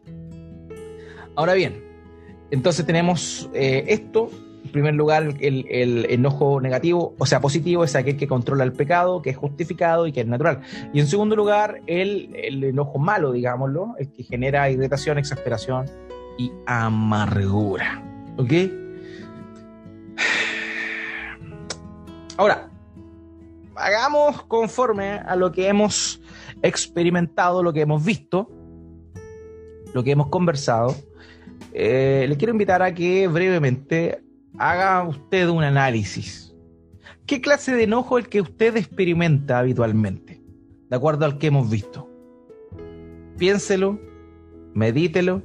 [1.37, 1.84] Ahora bien,
[2.55, 4.31] entonces tenemos eh, esto.
[4.65, 9.21] En primer lugar, el, enojo negativo, o sea, positivo, es aquel que controla el pecado,
[9.21, 10.61] que es justificado y que es natural.
[10.93, 15.87] Y en segundo lugar, el, el enojo malo, digámoslo, el que genera irritación, exasperación
[16.39, 18.03] y amargura.
[18.39, 18.53] ¿Ok?
[22.39, 22.71] Ahora,
[23.75, 26.21] hagamos conforme a lo que hemos
[26.63, 28.51] experimentado, lo que hemos visto,
[29.93, 30.95] lo que hemos conversado
[31.75, 34.23] eh, le quiero invitar a que brevemente
[34.59, 36.55] haga usted un análisis.
[37.27, 40.41] ¿Qué clase de enojo es el que usted experimenta habitualmente?
[40.89, 42.09] De acuerdo al que hemos visto.
[43.39, 43.99] Piénselo,
[44.73, 45.43] medítelo.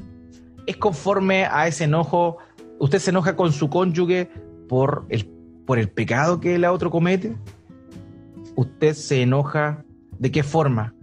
[0.68, 2.38] ¿Es conforme a ese enojo?
[2.78, 4.30] ¿Usted se enoja con su cónyuge
[4.68, 5.26] por el,
[5.66, 7.36] por el pecado que el otro comete?
[8.56, 9.84] ¿Usted se enoja
[10.20, 10.94] de qué forma?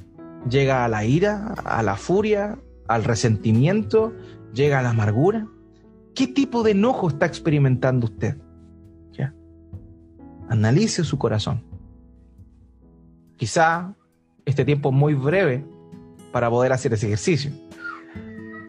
[0.48, 4.12] ¿Llega a la ira, a la furia, al resentimiento?
[4.56, 5.46] Llega a la amargura.
[6.14, 8.36] ¿Qué tipo de enojo está experimentando usted?
[9.12, 9.34] ¿Ya?
[10.48, 11.62] Analice su corazón.
[13.36, 13.94] Quizá
[14.46, 15.64] este tiempo es muy breve
[16.32, 17.52] para poder hacer ese ejercicio.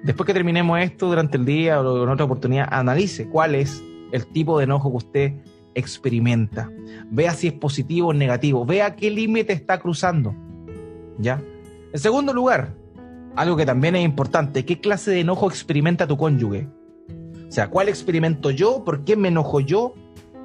[0.04, 3.82] Después que terminemos esto durante el día o en otra oportunidad, analice cuál es
[4.12, 5.34] el tipo de enojo que usted
[5.74, 6.70] experimenta.
[7.10, 8.66] Vea si es positivo o negativo.
[8.66, 10.36] Vea qué límite está cruzando.
[11.18, 11.42] ¿Ya?
[11.94, 12.76] En segundo lugar,
[13.38, 16.68] algo que también es importante, ¿qué clase de enojo experimenta tu cónyuge?
[17.48, 18.84] O sea, ¿cuál experimento yo?
[18.84, 19.94] ¿Por qué me enojo yo?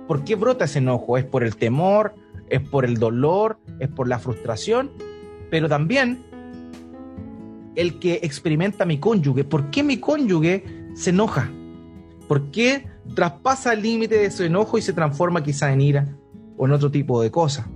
[0.07, 1.17] ¿Por qué brota ese enojo?
[1.17, 2.15] ¿Es por el temor?
[2.51, 3.59] ¿Es por el dolor?
[3.81, 4.91] ¿Es por la frustración?
[5.51, 6.23] Pero también
[7.77, 9.45] el que experimenta mi cónyuge.
[9.45, 10.63] ¿Por qué mi cónyuge
[10.95, 11.51] se enoja?
[12.29, 16.15] ¿Por qué traspasa el límite de su enojo y se transforma quizá en ira
[16.59, 17.67] o en otro tipo de cosa?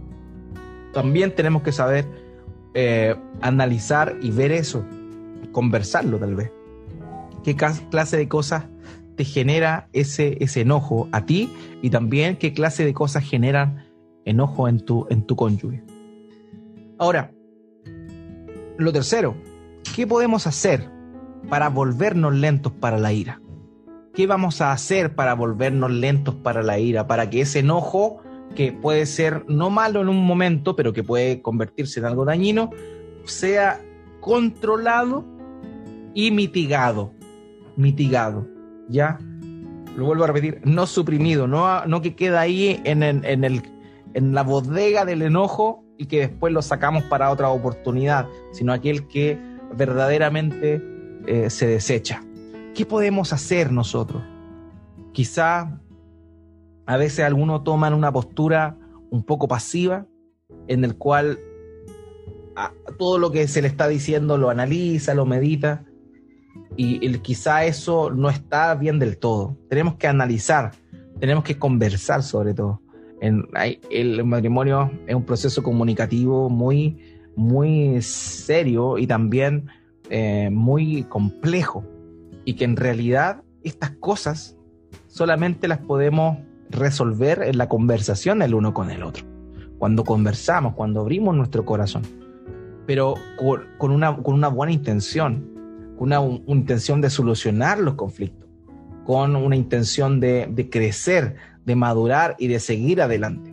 [0.93, 2.05] También tenemos que saber
[2.75, 4.85] eh, analizar y ver eso
[5.53, 6.53] conversarlo tal vez.
[7.45, 8.65] ¿Qué clase de cosas
[9.17, 11.51] te genera ese, ese enojo a ti
[11.83, 13.85] y también qué clase de cosas generan
[14.25, 15.83] enojo en tu, en tu cónyuge?
[16.99, 17.33] Ahora,
[18.79, 19.37] lo tercero,
[19.95, 20.91] ¿qué podemos hacer
[21.49, 23.41] para volvernos lentos para la ira?
[24.15, 27.07] ¿Qué vamos a hacer para volvernos lentos para la ira?
[27.07, 28.23] Para que ese enojo,
[28.55, 32.71] que puede ser no malo en un momento, pero que puede convertirse en algo dañino,
[33.25, 33.81] sea
[34.27, 35.25] controlado
[36.13, 37.13] y mitigado.
[37.77, 38.45] Mitigado,
[38.89, 39.21] ¿ya?
[39.97, 43.63] Lo vuelvo a repetir, no suprimido, no, no que queda ahí en, en, el,
[44.15, 49.07] en la bodega del enojo y que después lo sacamos para otra oportunidad, sino aquel
[49.07, 49.39] que
[49.77, 50.83] verdaderamente
[51.27, 52.25] eh, se desecha.
[52.75, 54.25] ¿Qué podemos hacer nosotros?
[55.13, 55.81] Quizá
[56.85, 58.77] a veces algunos toman una postura
[59.09, 60.05] un poco pasiva,
[60.67, 61.39] en el cual
[62.99, 65.85] todo lo que se le está diciendo lo analiza, lo medita,
[66.77, 69.57] y quizá eso no está bien del todo.
[69.69, 70.73] Tenemos que analizar,
[71.19, 72.81] tenemos que conversar sobre todo.
[73.21, 73.47] En,
[73.91, 76.99] el matrimonio es un proceso comunicativo muy,
[77.35, 79.69] muy serio y también
[80.11, 81.85] eh, muy complejo
[82.45, 84.57] y que en realidad estas cosas
[85.07, 86.39] solamente las podemos
[86.69, 89.25] resolver en la conversación el uno con el otro.
[89.79, 92.03] Cuando conversamos, cuando abrimos nuestro corazón,
[92.87, 93.15] pero
[93.79, 98.49] con, una, con una buena intención, con una, intención de solucionar los conflictos,
[99.05, 103.53] con una intención de, crecer, de madurar y de seguir adelante.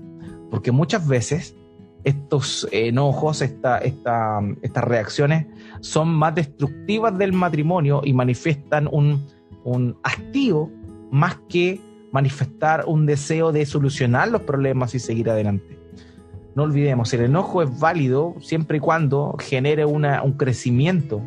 [0.52, 1.56] Porque muchas veces
[2.04, 5.48] estos enojos, esta, esta, estas reacciones
[5.82, 9.26] son más destructivas del matrimonio y manifiestan un,
[9.64, 10.70] un hastío
[11.12, 11.82] más que
[12.12, 15.83] manifestar un deseo de solucionar los problemas y seguir adelante.
[16.56, 21.22] No olvidemos, el enojo es válido siempre y cuando genere una, un crecimiento,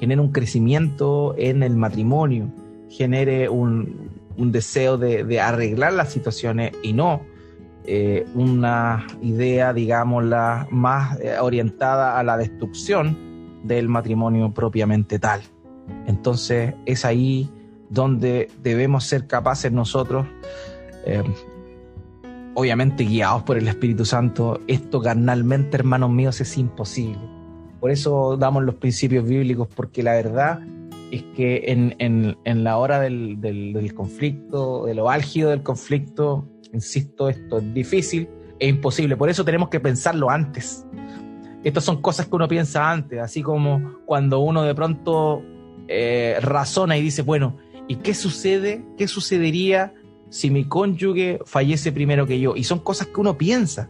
[0.00, 2.50] genere un crecimiento en el matrimonio,
[2.88, 7.20] genere un, un deseo de, de, arreglar las situaciones y no
[7.88, 13.16] eh, una idea, digámosla, más eh, orientada a la destrucción
[13.62, 15.42] del matrimonio propiamente tal.
[16.06, 17.48] Entonces es ahí
[17.88, 20.26] donde debemos ser capaces nosotros,
[21.04, 21.22] eh,
[22.56, 27.20] obviamente guiados por el Espíritu Santo, esto carnalmente, hermanos míos, es imposible.
[27.80, 30.60] Por eso damos los principios bíblicos, porque la verdad
[31.10, 35.62] es que en, en, en la hora del, del, del, conflicto, de lo álgido del
[35.62, 38.26] conflicto, insisto, esto es difícil
[38.58, 39.18] e imposible.
[39.18, 40.86] Por eso tenemos que pensarlo antes.
[41.62, 45.42] Estas son cosas que uno piensa antes, así como cuando uno de pronto
[45.88, 48.82] eh, razona y dice, bueno, ¿y qué sucede?
[48.96, 49.92] ¿Qué sucedería
[50.28, 52.56] si mi cónyuge fallece primero que yo?
[52.56, 53.88] Y son cosas que uno piensa.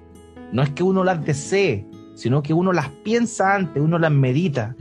[0.53, 4.75] No es que uno las desee, sino que uno las piensa antes, uno las medita.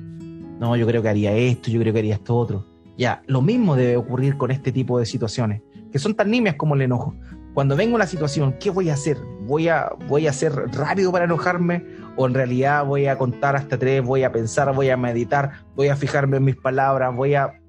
[0.59, 2.65] No, yo creo que haría esto, yo creo que haría esto otro.
[2.97, 6.75] Ya, lo mismo debe ocurrir con este tipo de situaciones, que son tan nimias como
[6.75, 7.13] el enojo.
[7.53, 9.17] Cuando venga una situación, ¿qué voy a hacer?
[9.41, 11.85] ¿Voy a, ¿Voy a ser rápido para enojarme?
[12.17, 15.87] ¿O en realidad voy a contar hasta tres, voy a pensar, voy a meditar, voy
[15.89, 17.61] a fijarme en mis palabras, voy a...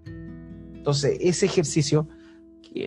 [0.74, 2.08] Entonces, ese ejercicio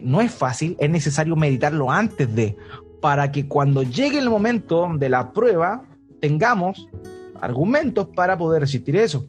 [0.04, 2.56] no es fácil, es necesario meditarlo antes de,
[3.02, 5.84] para que cuando llegue el momento de la prueba,
[6.20, 6.88] tengamos
[7.42, 9.26] argumentos para poder resistir eso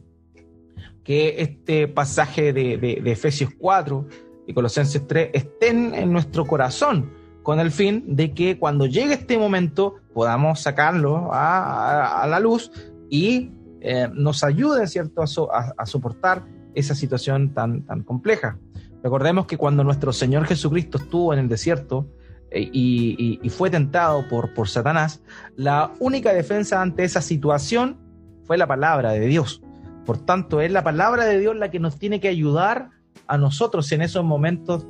[1.03, 4.05] que este pasaje de, de, de, Efesios 4
[4.47, 7.11] y Colosenses 3 estén en nuestro corazón,
[7.43, 12.71] con el fin de que cuando llegue este momento podamos sacarlo a, la luz
[13.09, 13.51] y
[13.81, 15.23] eh, nos ayuden ¿cierto?
[15.51, 16.45] A, a, soportar
[16.75, 18.57] esa situación tan, tan compleja.
[19.03, 22.07] Recordemos que cuando nuestro Señor Jesucristo estuvo en el desierto,
[22.51, 25.21] eh, y, fue tentado por, Satanás,
[25.55, 27.97] la única defensa ante esa situación
[28.45, 29.61] fue la palabra de Dios.
[30.05, 32.89] Por tanto, es la palabra de Dios la que nos tiene que ayudar
[33.27, 34.85] a nosotros en esos momentos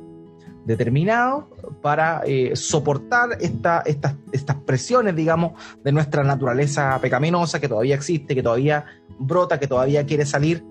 [0.64, 1.44] determinados
[1.80, 5.52] para eh, soportar esta, estas presiones, digamos,
[5.84, 8.86] de nuestra naturaleza pecaminosa que todavía existe, que todavía
[9.18, 10.64] brota, que todavía quiere salir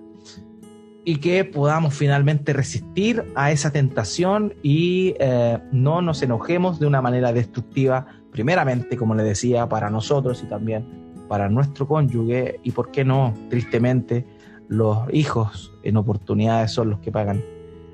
[1.04, 7.02] y que podamos finalmente resistir a esa tentación y eh, no nos enojemos de una
[7.02, 10.86] manera destructiva, primeramente, como le decía, para nosotros y también
[11.28, 14.28] para nuestro cónyuge y, por qué no, tristemente,
[14.68, 17.44] los hijos en oportunidades son los que pagan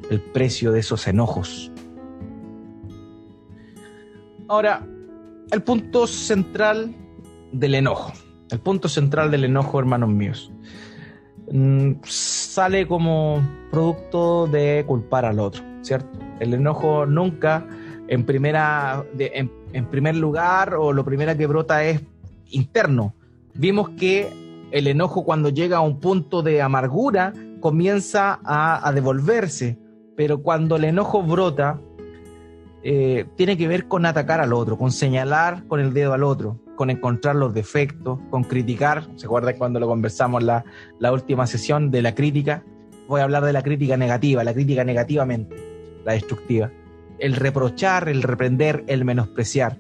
[0.10, 1.72] el precio de esos enojos.
[4.48, 4.86] Ahora,
[5.52, 6.96] el punto central
[7.52, 8.14] del enojo,
[8.50, 10.52] el punto central del enojo, hermanos míos,
[12.04, 13.42] sale como
[13.72, 16.20] producto de culpar al otro, ¿cierto?
[16.40, 17.66] El enojo nunca
[18.08, 22.02] en primera, en, primer lugar o lo primero que brota es
[22.50, 23.14] interno,
[23.54, 29.78] vimos que el enojo cuando llega a un punto de amargura comienza a, a devolverse,
[30.16, 31.80] pero cuando el enojo brota,
[32.84, 36.58] eh, tiene que ver con atacar al otro, con señalar con el dedo al otro,
[36.78, 39.10] con encontrar los defectos, con criticar.
[39.18, 40.64] ¿Se acuerda cuando lo conversamos la,
[41.00, 42.64] la última sesión de la crítica?
[43.10, 45.58] Voy a hablar de la crítica negativa, la crítica negativamente,
[46.06, 46.72] la destructiva.
[47.20, 49.78] El reprochar, el reprender, el menospreciar.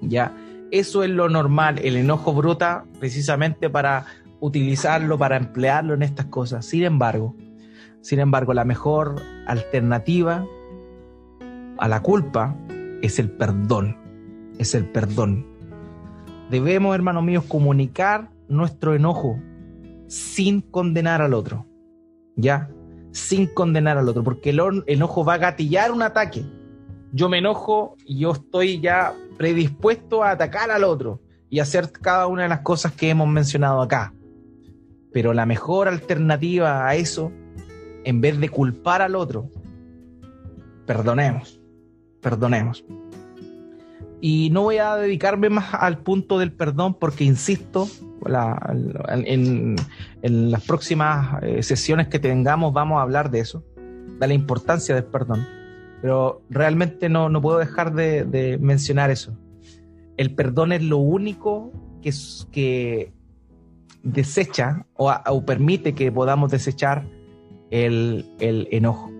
[0.00, 0.34] ¿Ya?
[0.72, 4.06] Eso es lo normal, el enojo brota precisamente para
[4.40, 6.66] utilizarlo, para emplearlo en estas cosas.
[6.66, 7.36] Sin embargo,
[8.00, 10.46] sin embargo, la mejor alternativa
[11.78, 12.56] a la culpa
[13.02, 13.96] es el perdón,
[14.58, 15.55] es el perdón.
[16.50, 19.38] Debemos, hermanos míos, comunicar nuestro enojo
[20.06, 21.66] sin condenar al otro,
[22.36, 22.70] ¿ya?
[23.10, 26.44] Sin condenar al otro, porque el enojo va a gatillar un ataque.
[27.12, 31.20] Yo me enojo y yo estoy ya predispuesto a atacar al otro
[31.50, 34.12] y hacer cada una de las cosas que hemos mencionado acá.
[35.12, 37.32] Pero la mejor alternativa a eso,
[38.04, 39.50] en vez de culpar al otro,
[40.86, 41.60] perdonemos,
[42.20, 42.84] perdonemos.
[44.20, 47.86] Y no voy a dedicarme más al punto del perdón porque, insisto,
[49.08, 49.76] en,
[50.22, 53.64] las próximas eh, sesiones que tengamos vamos a hablar de eso,
[54.18, 55.46] de la importancia del perdón.
[56.00, 59.36] Pero realmente no, no puedo dejar de, mencionar eso.
[60.16, 62.12] El perdón es lo único que,
[62.50, 63.12] que
[64.02, 67.06] desecha o, permite que podamos desechar
[67.70, 69.15] el, el enojo.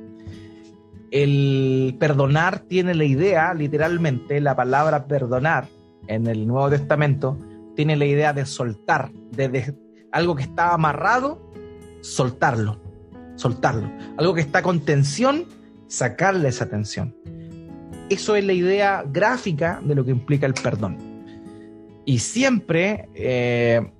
[1.11, 5.69] El perdonar tiene la idea, literalmente, la palabra perdonar
[6.09, 7.39] en el Nuevo Testamento
[7.75, 9.75] tiene la idea de soltar, de,
[10.13, 11.53] algo que está amarrado,
[12.01, 12.81] soltarlo,
[13.37, 13.91] soltarlo.
[14.17, 15.45] Algo que está con tensión,
[15.87, 17.15] sacarle esa tensión.
[18.09, 20.97] Eso es la idea gráfica de lo que implica el perdón.
[22.05, 23.93] Y siempre, eh,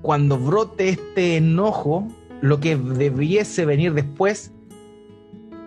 [0.00, 2.08] cuando brote este enojo,
[2.40, 4.51] lo que debiese venir después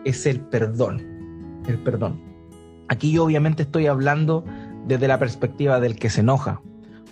[0.05, 1.63] es el perdón.
[1.67, 2.21] El perdón.
[2.87, 4.45] Aquí yo obviamente estoy hablando
[4.87, 6.61] desde la perspectiva del que se enoja,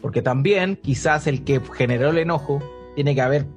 [0.01, 2.61] porque también quizás el que generó el enojo
[2.95, 3.47] tiene que haber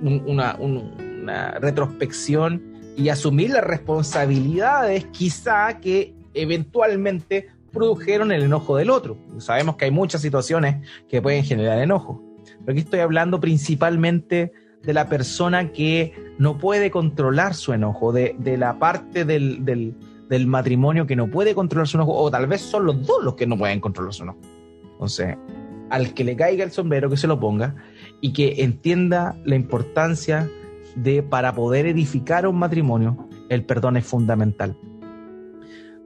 [0.00, 2.62] una, una retrospección
[2.96, 9.18] y asumir las responsabilidades quizá que eventualmente produjeron el enojo del otro.
[9.38, 10.76] Sabemos que hay muchas situaciones
[11.08, 12.22] que pueden generar enojo,
[12.60, 14.52] pero aquí estoy hablando principalmente
[14.86, 21.06] de la persona que no puede controlar su enojo, de, la parte del, del, matrimonio
[21.06, 23.58] que no puede controlar su enojo, o tal vez son los dos los que no
[23.58, 24.38] pueden controlar su enojo.
[24.92, 25.36] Entonces,
[25.90, 27.74] al que le caiga el sombrero, que se lo ponga
[28.20, 30.48] y que entienda la importancia
[30.94, 34.76] de, para poder edificar un matrimonio, el perdón es fundamental.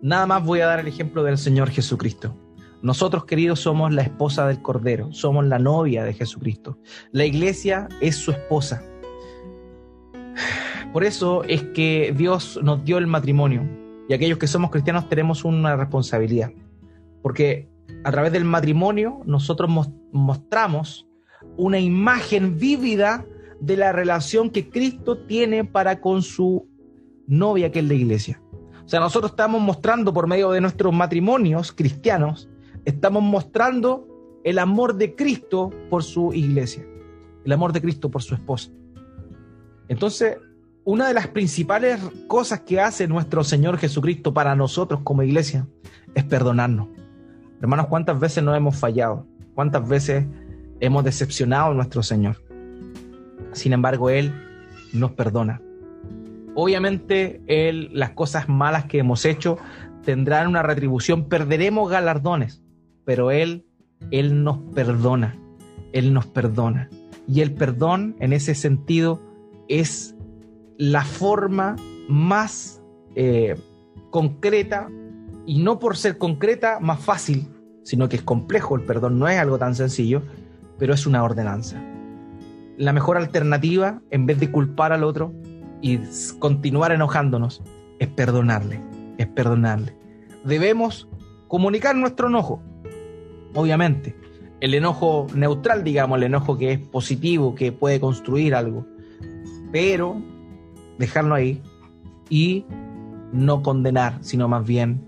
[0.03, 2.35] Nada más voy a dar el ejemplo del Señor Jesucristo.
[2.83, 6.78] Nosotros, queridos, somos la esposa del Cordero, somos la novia de Jesucristo.
[7.12, 8.83] La iglesia es su esposa.
[10.93, 13.68] Por eso es que Dios nos dio el matrimonio
[14.09, 16.53] y aquellos que somos cristianos tenemos una responsabilidad.
[17.22, 17.68] Porque
[18.03, 19.70] a través del matrimonio nosotros
[20.11, 21.07] mostramos
[21.57, 23.24] una imagen vívida
[23.61, 26.66] de la relación que Cristo tiene para con su
[27.26, 28.43] novia, que es la iglesia.
[28.85, 32.49] O sea, nosotros estamos mostrando por medio de nuestros matrimonios cristianos
[32.85, 34.07] estamos mostrando
[34.45, 36.85] el amor de Cristo por su iglesia,
[37.45, 38.70] el amor de Cristo por su esposa.
[39.89, 40.39] Entonces,
[40.85, 45.66] una de las principales cosas que hace nuestro Señor Jesucristo para nosotros como iglesia
[46.14, 46.89] es perdonarnos.
[47.61, 49.26] Hermanos, ¿cuántas veces nos hemos fallado?
[49.55, 50.26] ¿Cuántas veces
[50.81, 52.43] hemos decepcionado a nuestro Señor?
[53.53, 54.33] Sin embargo, Él
[54.93, 55.61] nos perdona.
[56.55, 59.59] Obviamente, Él, las cosas malas que hemos hecho
[60.03, 62.62] tendrán una retribución, perderemos galardones
[63.05, 63.66] pero Él,
[64.11, 65.36] Él nos perdona,
[65.92, 66.88] Él nos perdona.
[67.26, 69.20] Y el perdón, en ese sentido,
[69.68, 70.16] es
[70.78, 71.76] la forma
[72.09, 72.82] más
[73.14, 73.57] eh,
[74.11, 74.88] concreta,
[75.46, 77.48] y no por ser concreta, más fácil,
[77.82, 80.22] sino que es complejo, el perdón no es algo tan sencillo,
[80.78, 81.82] pero es una ordenanza.
[82.76, 85.34] La mejor alternativa, en vez de culpar al otro
[85.82, 85.98] y
[86.38, 87.62] continuar enojándonos,
[87.98, 88.80] es perdonarle,
[89.18, 89.96] es perdonarle.
[90.44, 91.09] Debemos
[91.48, 92.62] comunicar nuestro enojo,
[93.55, 94.16] obviamente.
[94.61, 98.86] El enojo neutral, digamos, el enojo que es positivo, que puede construir algo.
[99.72, 100.20] Pero
[100.98, 101.62] dejarlo ahí
[102.28, 102.66] y
[103.32, 105.01] no condenar, sino más bien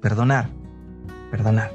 [0.00, 0.48] perdonar.
[1.30, 1.70] Perdonar.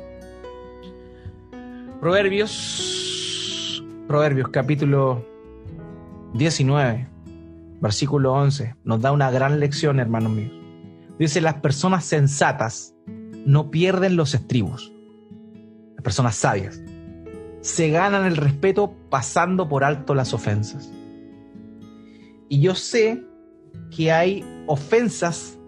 [2.01, 5.25] Proverbios, Proverbios capítulo
[6.33, 7.07] 19,
[7.81, 10.51] versículo 11, nos da una gran lección, hermanos míos.
[11.17, 12.93] Dice, las personas sensatas
[13.45, 14.93] no pierden los estribos
[16.07, 16.81] personas sabias,
[17.59, 20.89] se ganan el respeto pasando por alto las ofensas.
[22.47, 23.25] Y yo sé
[23.93, 25.59] que hay ofensas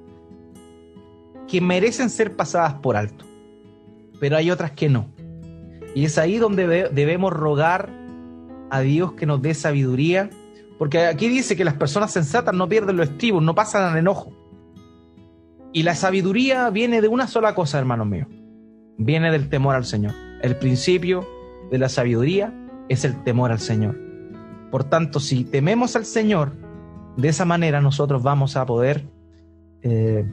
[1.46, 3.26] que merecen ser pasadas por alto,
[4.22, 5.10] pero hay otras que no.
[5.94, 7.90] Y es ahí donde debemos rogar
[8.70, 10.30] a Dios que nos dé sabiduría,
[10.78, 14.32] porque aquí dice que las personas sensatas no pierden los estribos, no pasan al enojo.
[15.74, 18.26] Y la sabiduría viene de una sola cosa, hermano mío,
[18.98, 20.29] viene del temor al Señor.
[20.42, 21.28] El principio
[21.70, 22.54] de la sabiduría
[22.88, 23.98] es el temor al Señor.
[24.72, 26.54] Por tanto, si tememos al Señor,
[27.18, 29.06] de esa manera nosotros vamos a poder,
[29.82, 30.26] eh,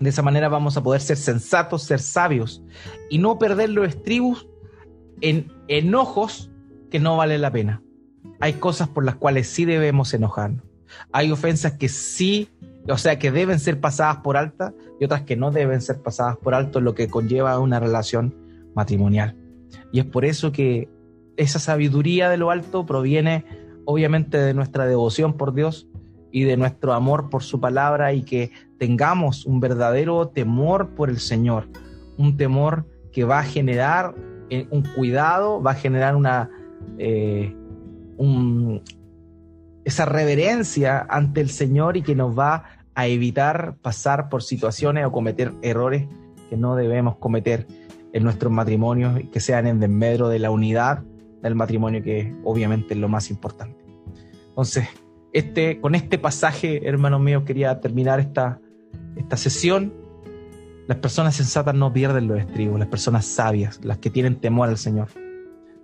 [0.00, 2.62] de esa manera vamos a poder ser sensatos, ser sabios
[3.10, 4.48] y no perder los estribos
[5.20, 6.50] en enojos
[6.90, 7.82] que no valen la pena.
[8.40, 10.64] Hay cosas por las cuales sí debemos enojarnos.
[11.12, 12.48] Hay ofensas que sí
[12.90, 16.36] o sea, que deben ser pasadas por alta y otras que no deben ser pasadas
[16.38, 18.34] por alto, lo que conlleva una relación
[18.78, 19.36] matrimonial.
[19.92, 20.88] Y es por eso que
[21.36, 23.44] esa sabiduría de lo alto proviene
[23.84, 25.88] obviamente de nuestra devoción por Dios
[26.30, 31.18] y de nuestro amor por su palabra y que tengamos un verdadero temor por el
[31.18, 31.68] Señor,
[32.16, 34.14] un temor que va a generar
[34.48, 36.50] eh, un cuidado, va a generar una
[36.98, 37.54] eh,
[39.84, 42.64] esa reverencia ante el Señor y que nos va
[42.94, 46.06] a evitar pasar por situaciones o cometer errores
[46.50, 47.66] que no debemos cometer
[48.12, 51.02] en nuestros matrimonios y que sean en desmedro de la unidad
[51.42, 53.76] del matrimonio, que obviamente es lo más importante.
[54.48, 54.88] Entonces,
[55.32, 58.60] este, con este pasaje, hermanos míos, quería terminar esta,
[59.16, 59.92] esta sesión.
[60.86, 64.78] Las personas sensatas no pierden los estribos, las personas sabias, las que tienen temor al
[64.78, 65.08] Señor,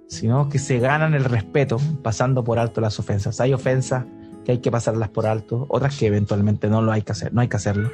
[0.08, 3.40] sino que se ganan el respeto pasando por alto las ofensas.
[3.40, 4.06] Hay ofensas
[4.44, 7.40] que hay que pasarlas por alto, otras que eventualmente no lo hay que hacer, no
[7.40, 7.90] hay que hacerlo,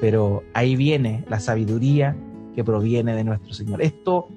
[0.00, 2.16] pero ahí viene la sabiduría
[2.54, 3.82] que proviene de nuestro Señor.
[3.82, 4.28] Esto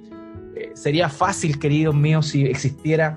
[0.56, 3.16] eh, sería fácil, queridos míos, si existiera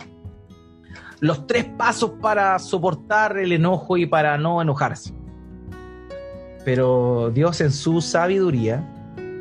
[1.21, 5.15] los tres pasos para soportar el enojo y para no enojarse.
[6.65, 8.85] Pero Dios en su sabiduría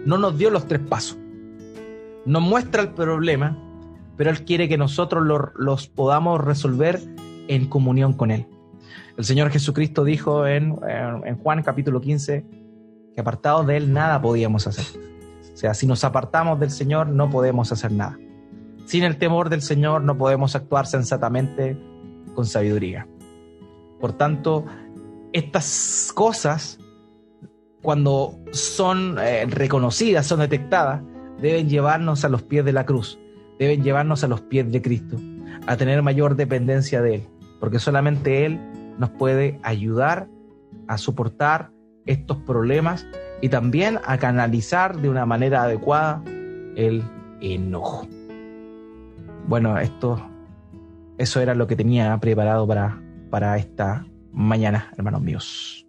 [0.06, 1.18] no nos dio los tres pasos.
[2.26, 3.58] Nos muestra el problema,
[4.18, 5.24] pero Él quiere que nosotros
[5.56, 7.00] los podamos resolver
[7.48, 8.48] en comunión con Él.
[9.18, 12.46] El Señor Jesucristo dijo en, en Juan capítulo 15
[13.14, 15.15] que apartados de Él nada podíamos hacer.
[15.56, 18.20] O sea, si nos apartamos del Señor no podemos hacer nada.
[18.88, 21.78] Sin el temor del Señor no podemos actuar sensatamente
[22.34, 23.08] con sabiduría.
[24.02, 24.66] Por tanto,
[25.32, 26.78] estas cosas,
[27.82, 31.02] cuando son eh, reconocidas, son detectadas,
[31.40, 33.18] deben llevarnos a los pies de la cruz,
[33.58, 35.16] deben llevarnos a los pies de Cristo,
[35.68, 37.28] a tener mayor dependencia de Él,
[37.62, 38.60] porque solamente Él
[39.00, 40.28] nos puede ayudar
[40.90, 41.72] a soportar
[42.06, 43.08] estos problemas
[43.42, 46.22] y también a canalizar de una manera adecuada
[46.76, 47.04] el
[47.42, 48.08] enojo.
[49.48, 50.20] Bueno, esto,
[51.18, 55.85] eso era lo que tenía preparado para, para esta mañana, hermanos míos.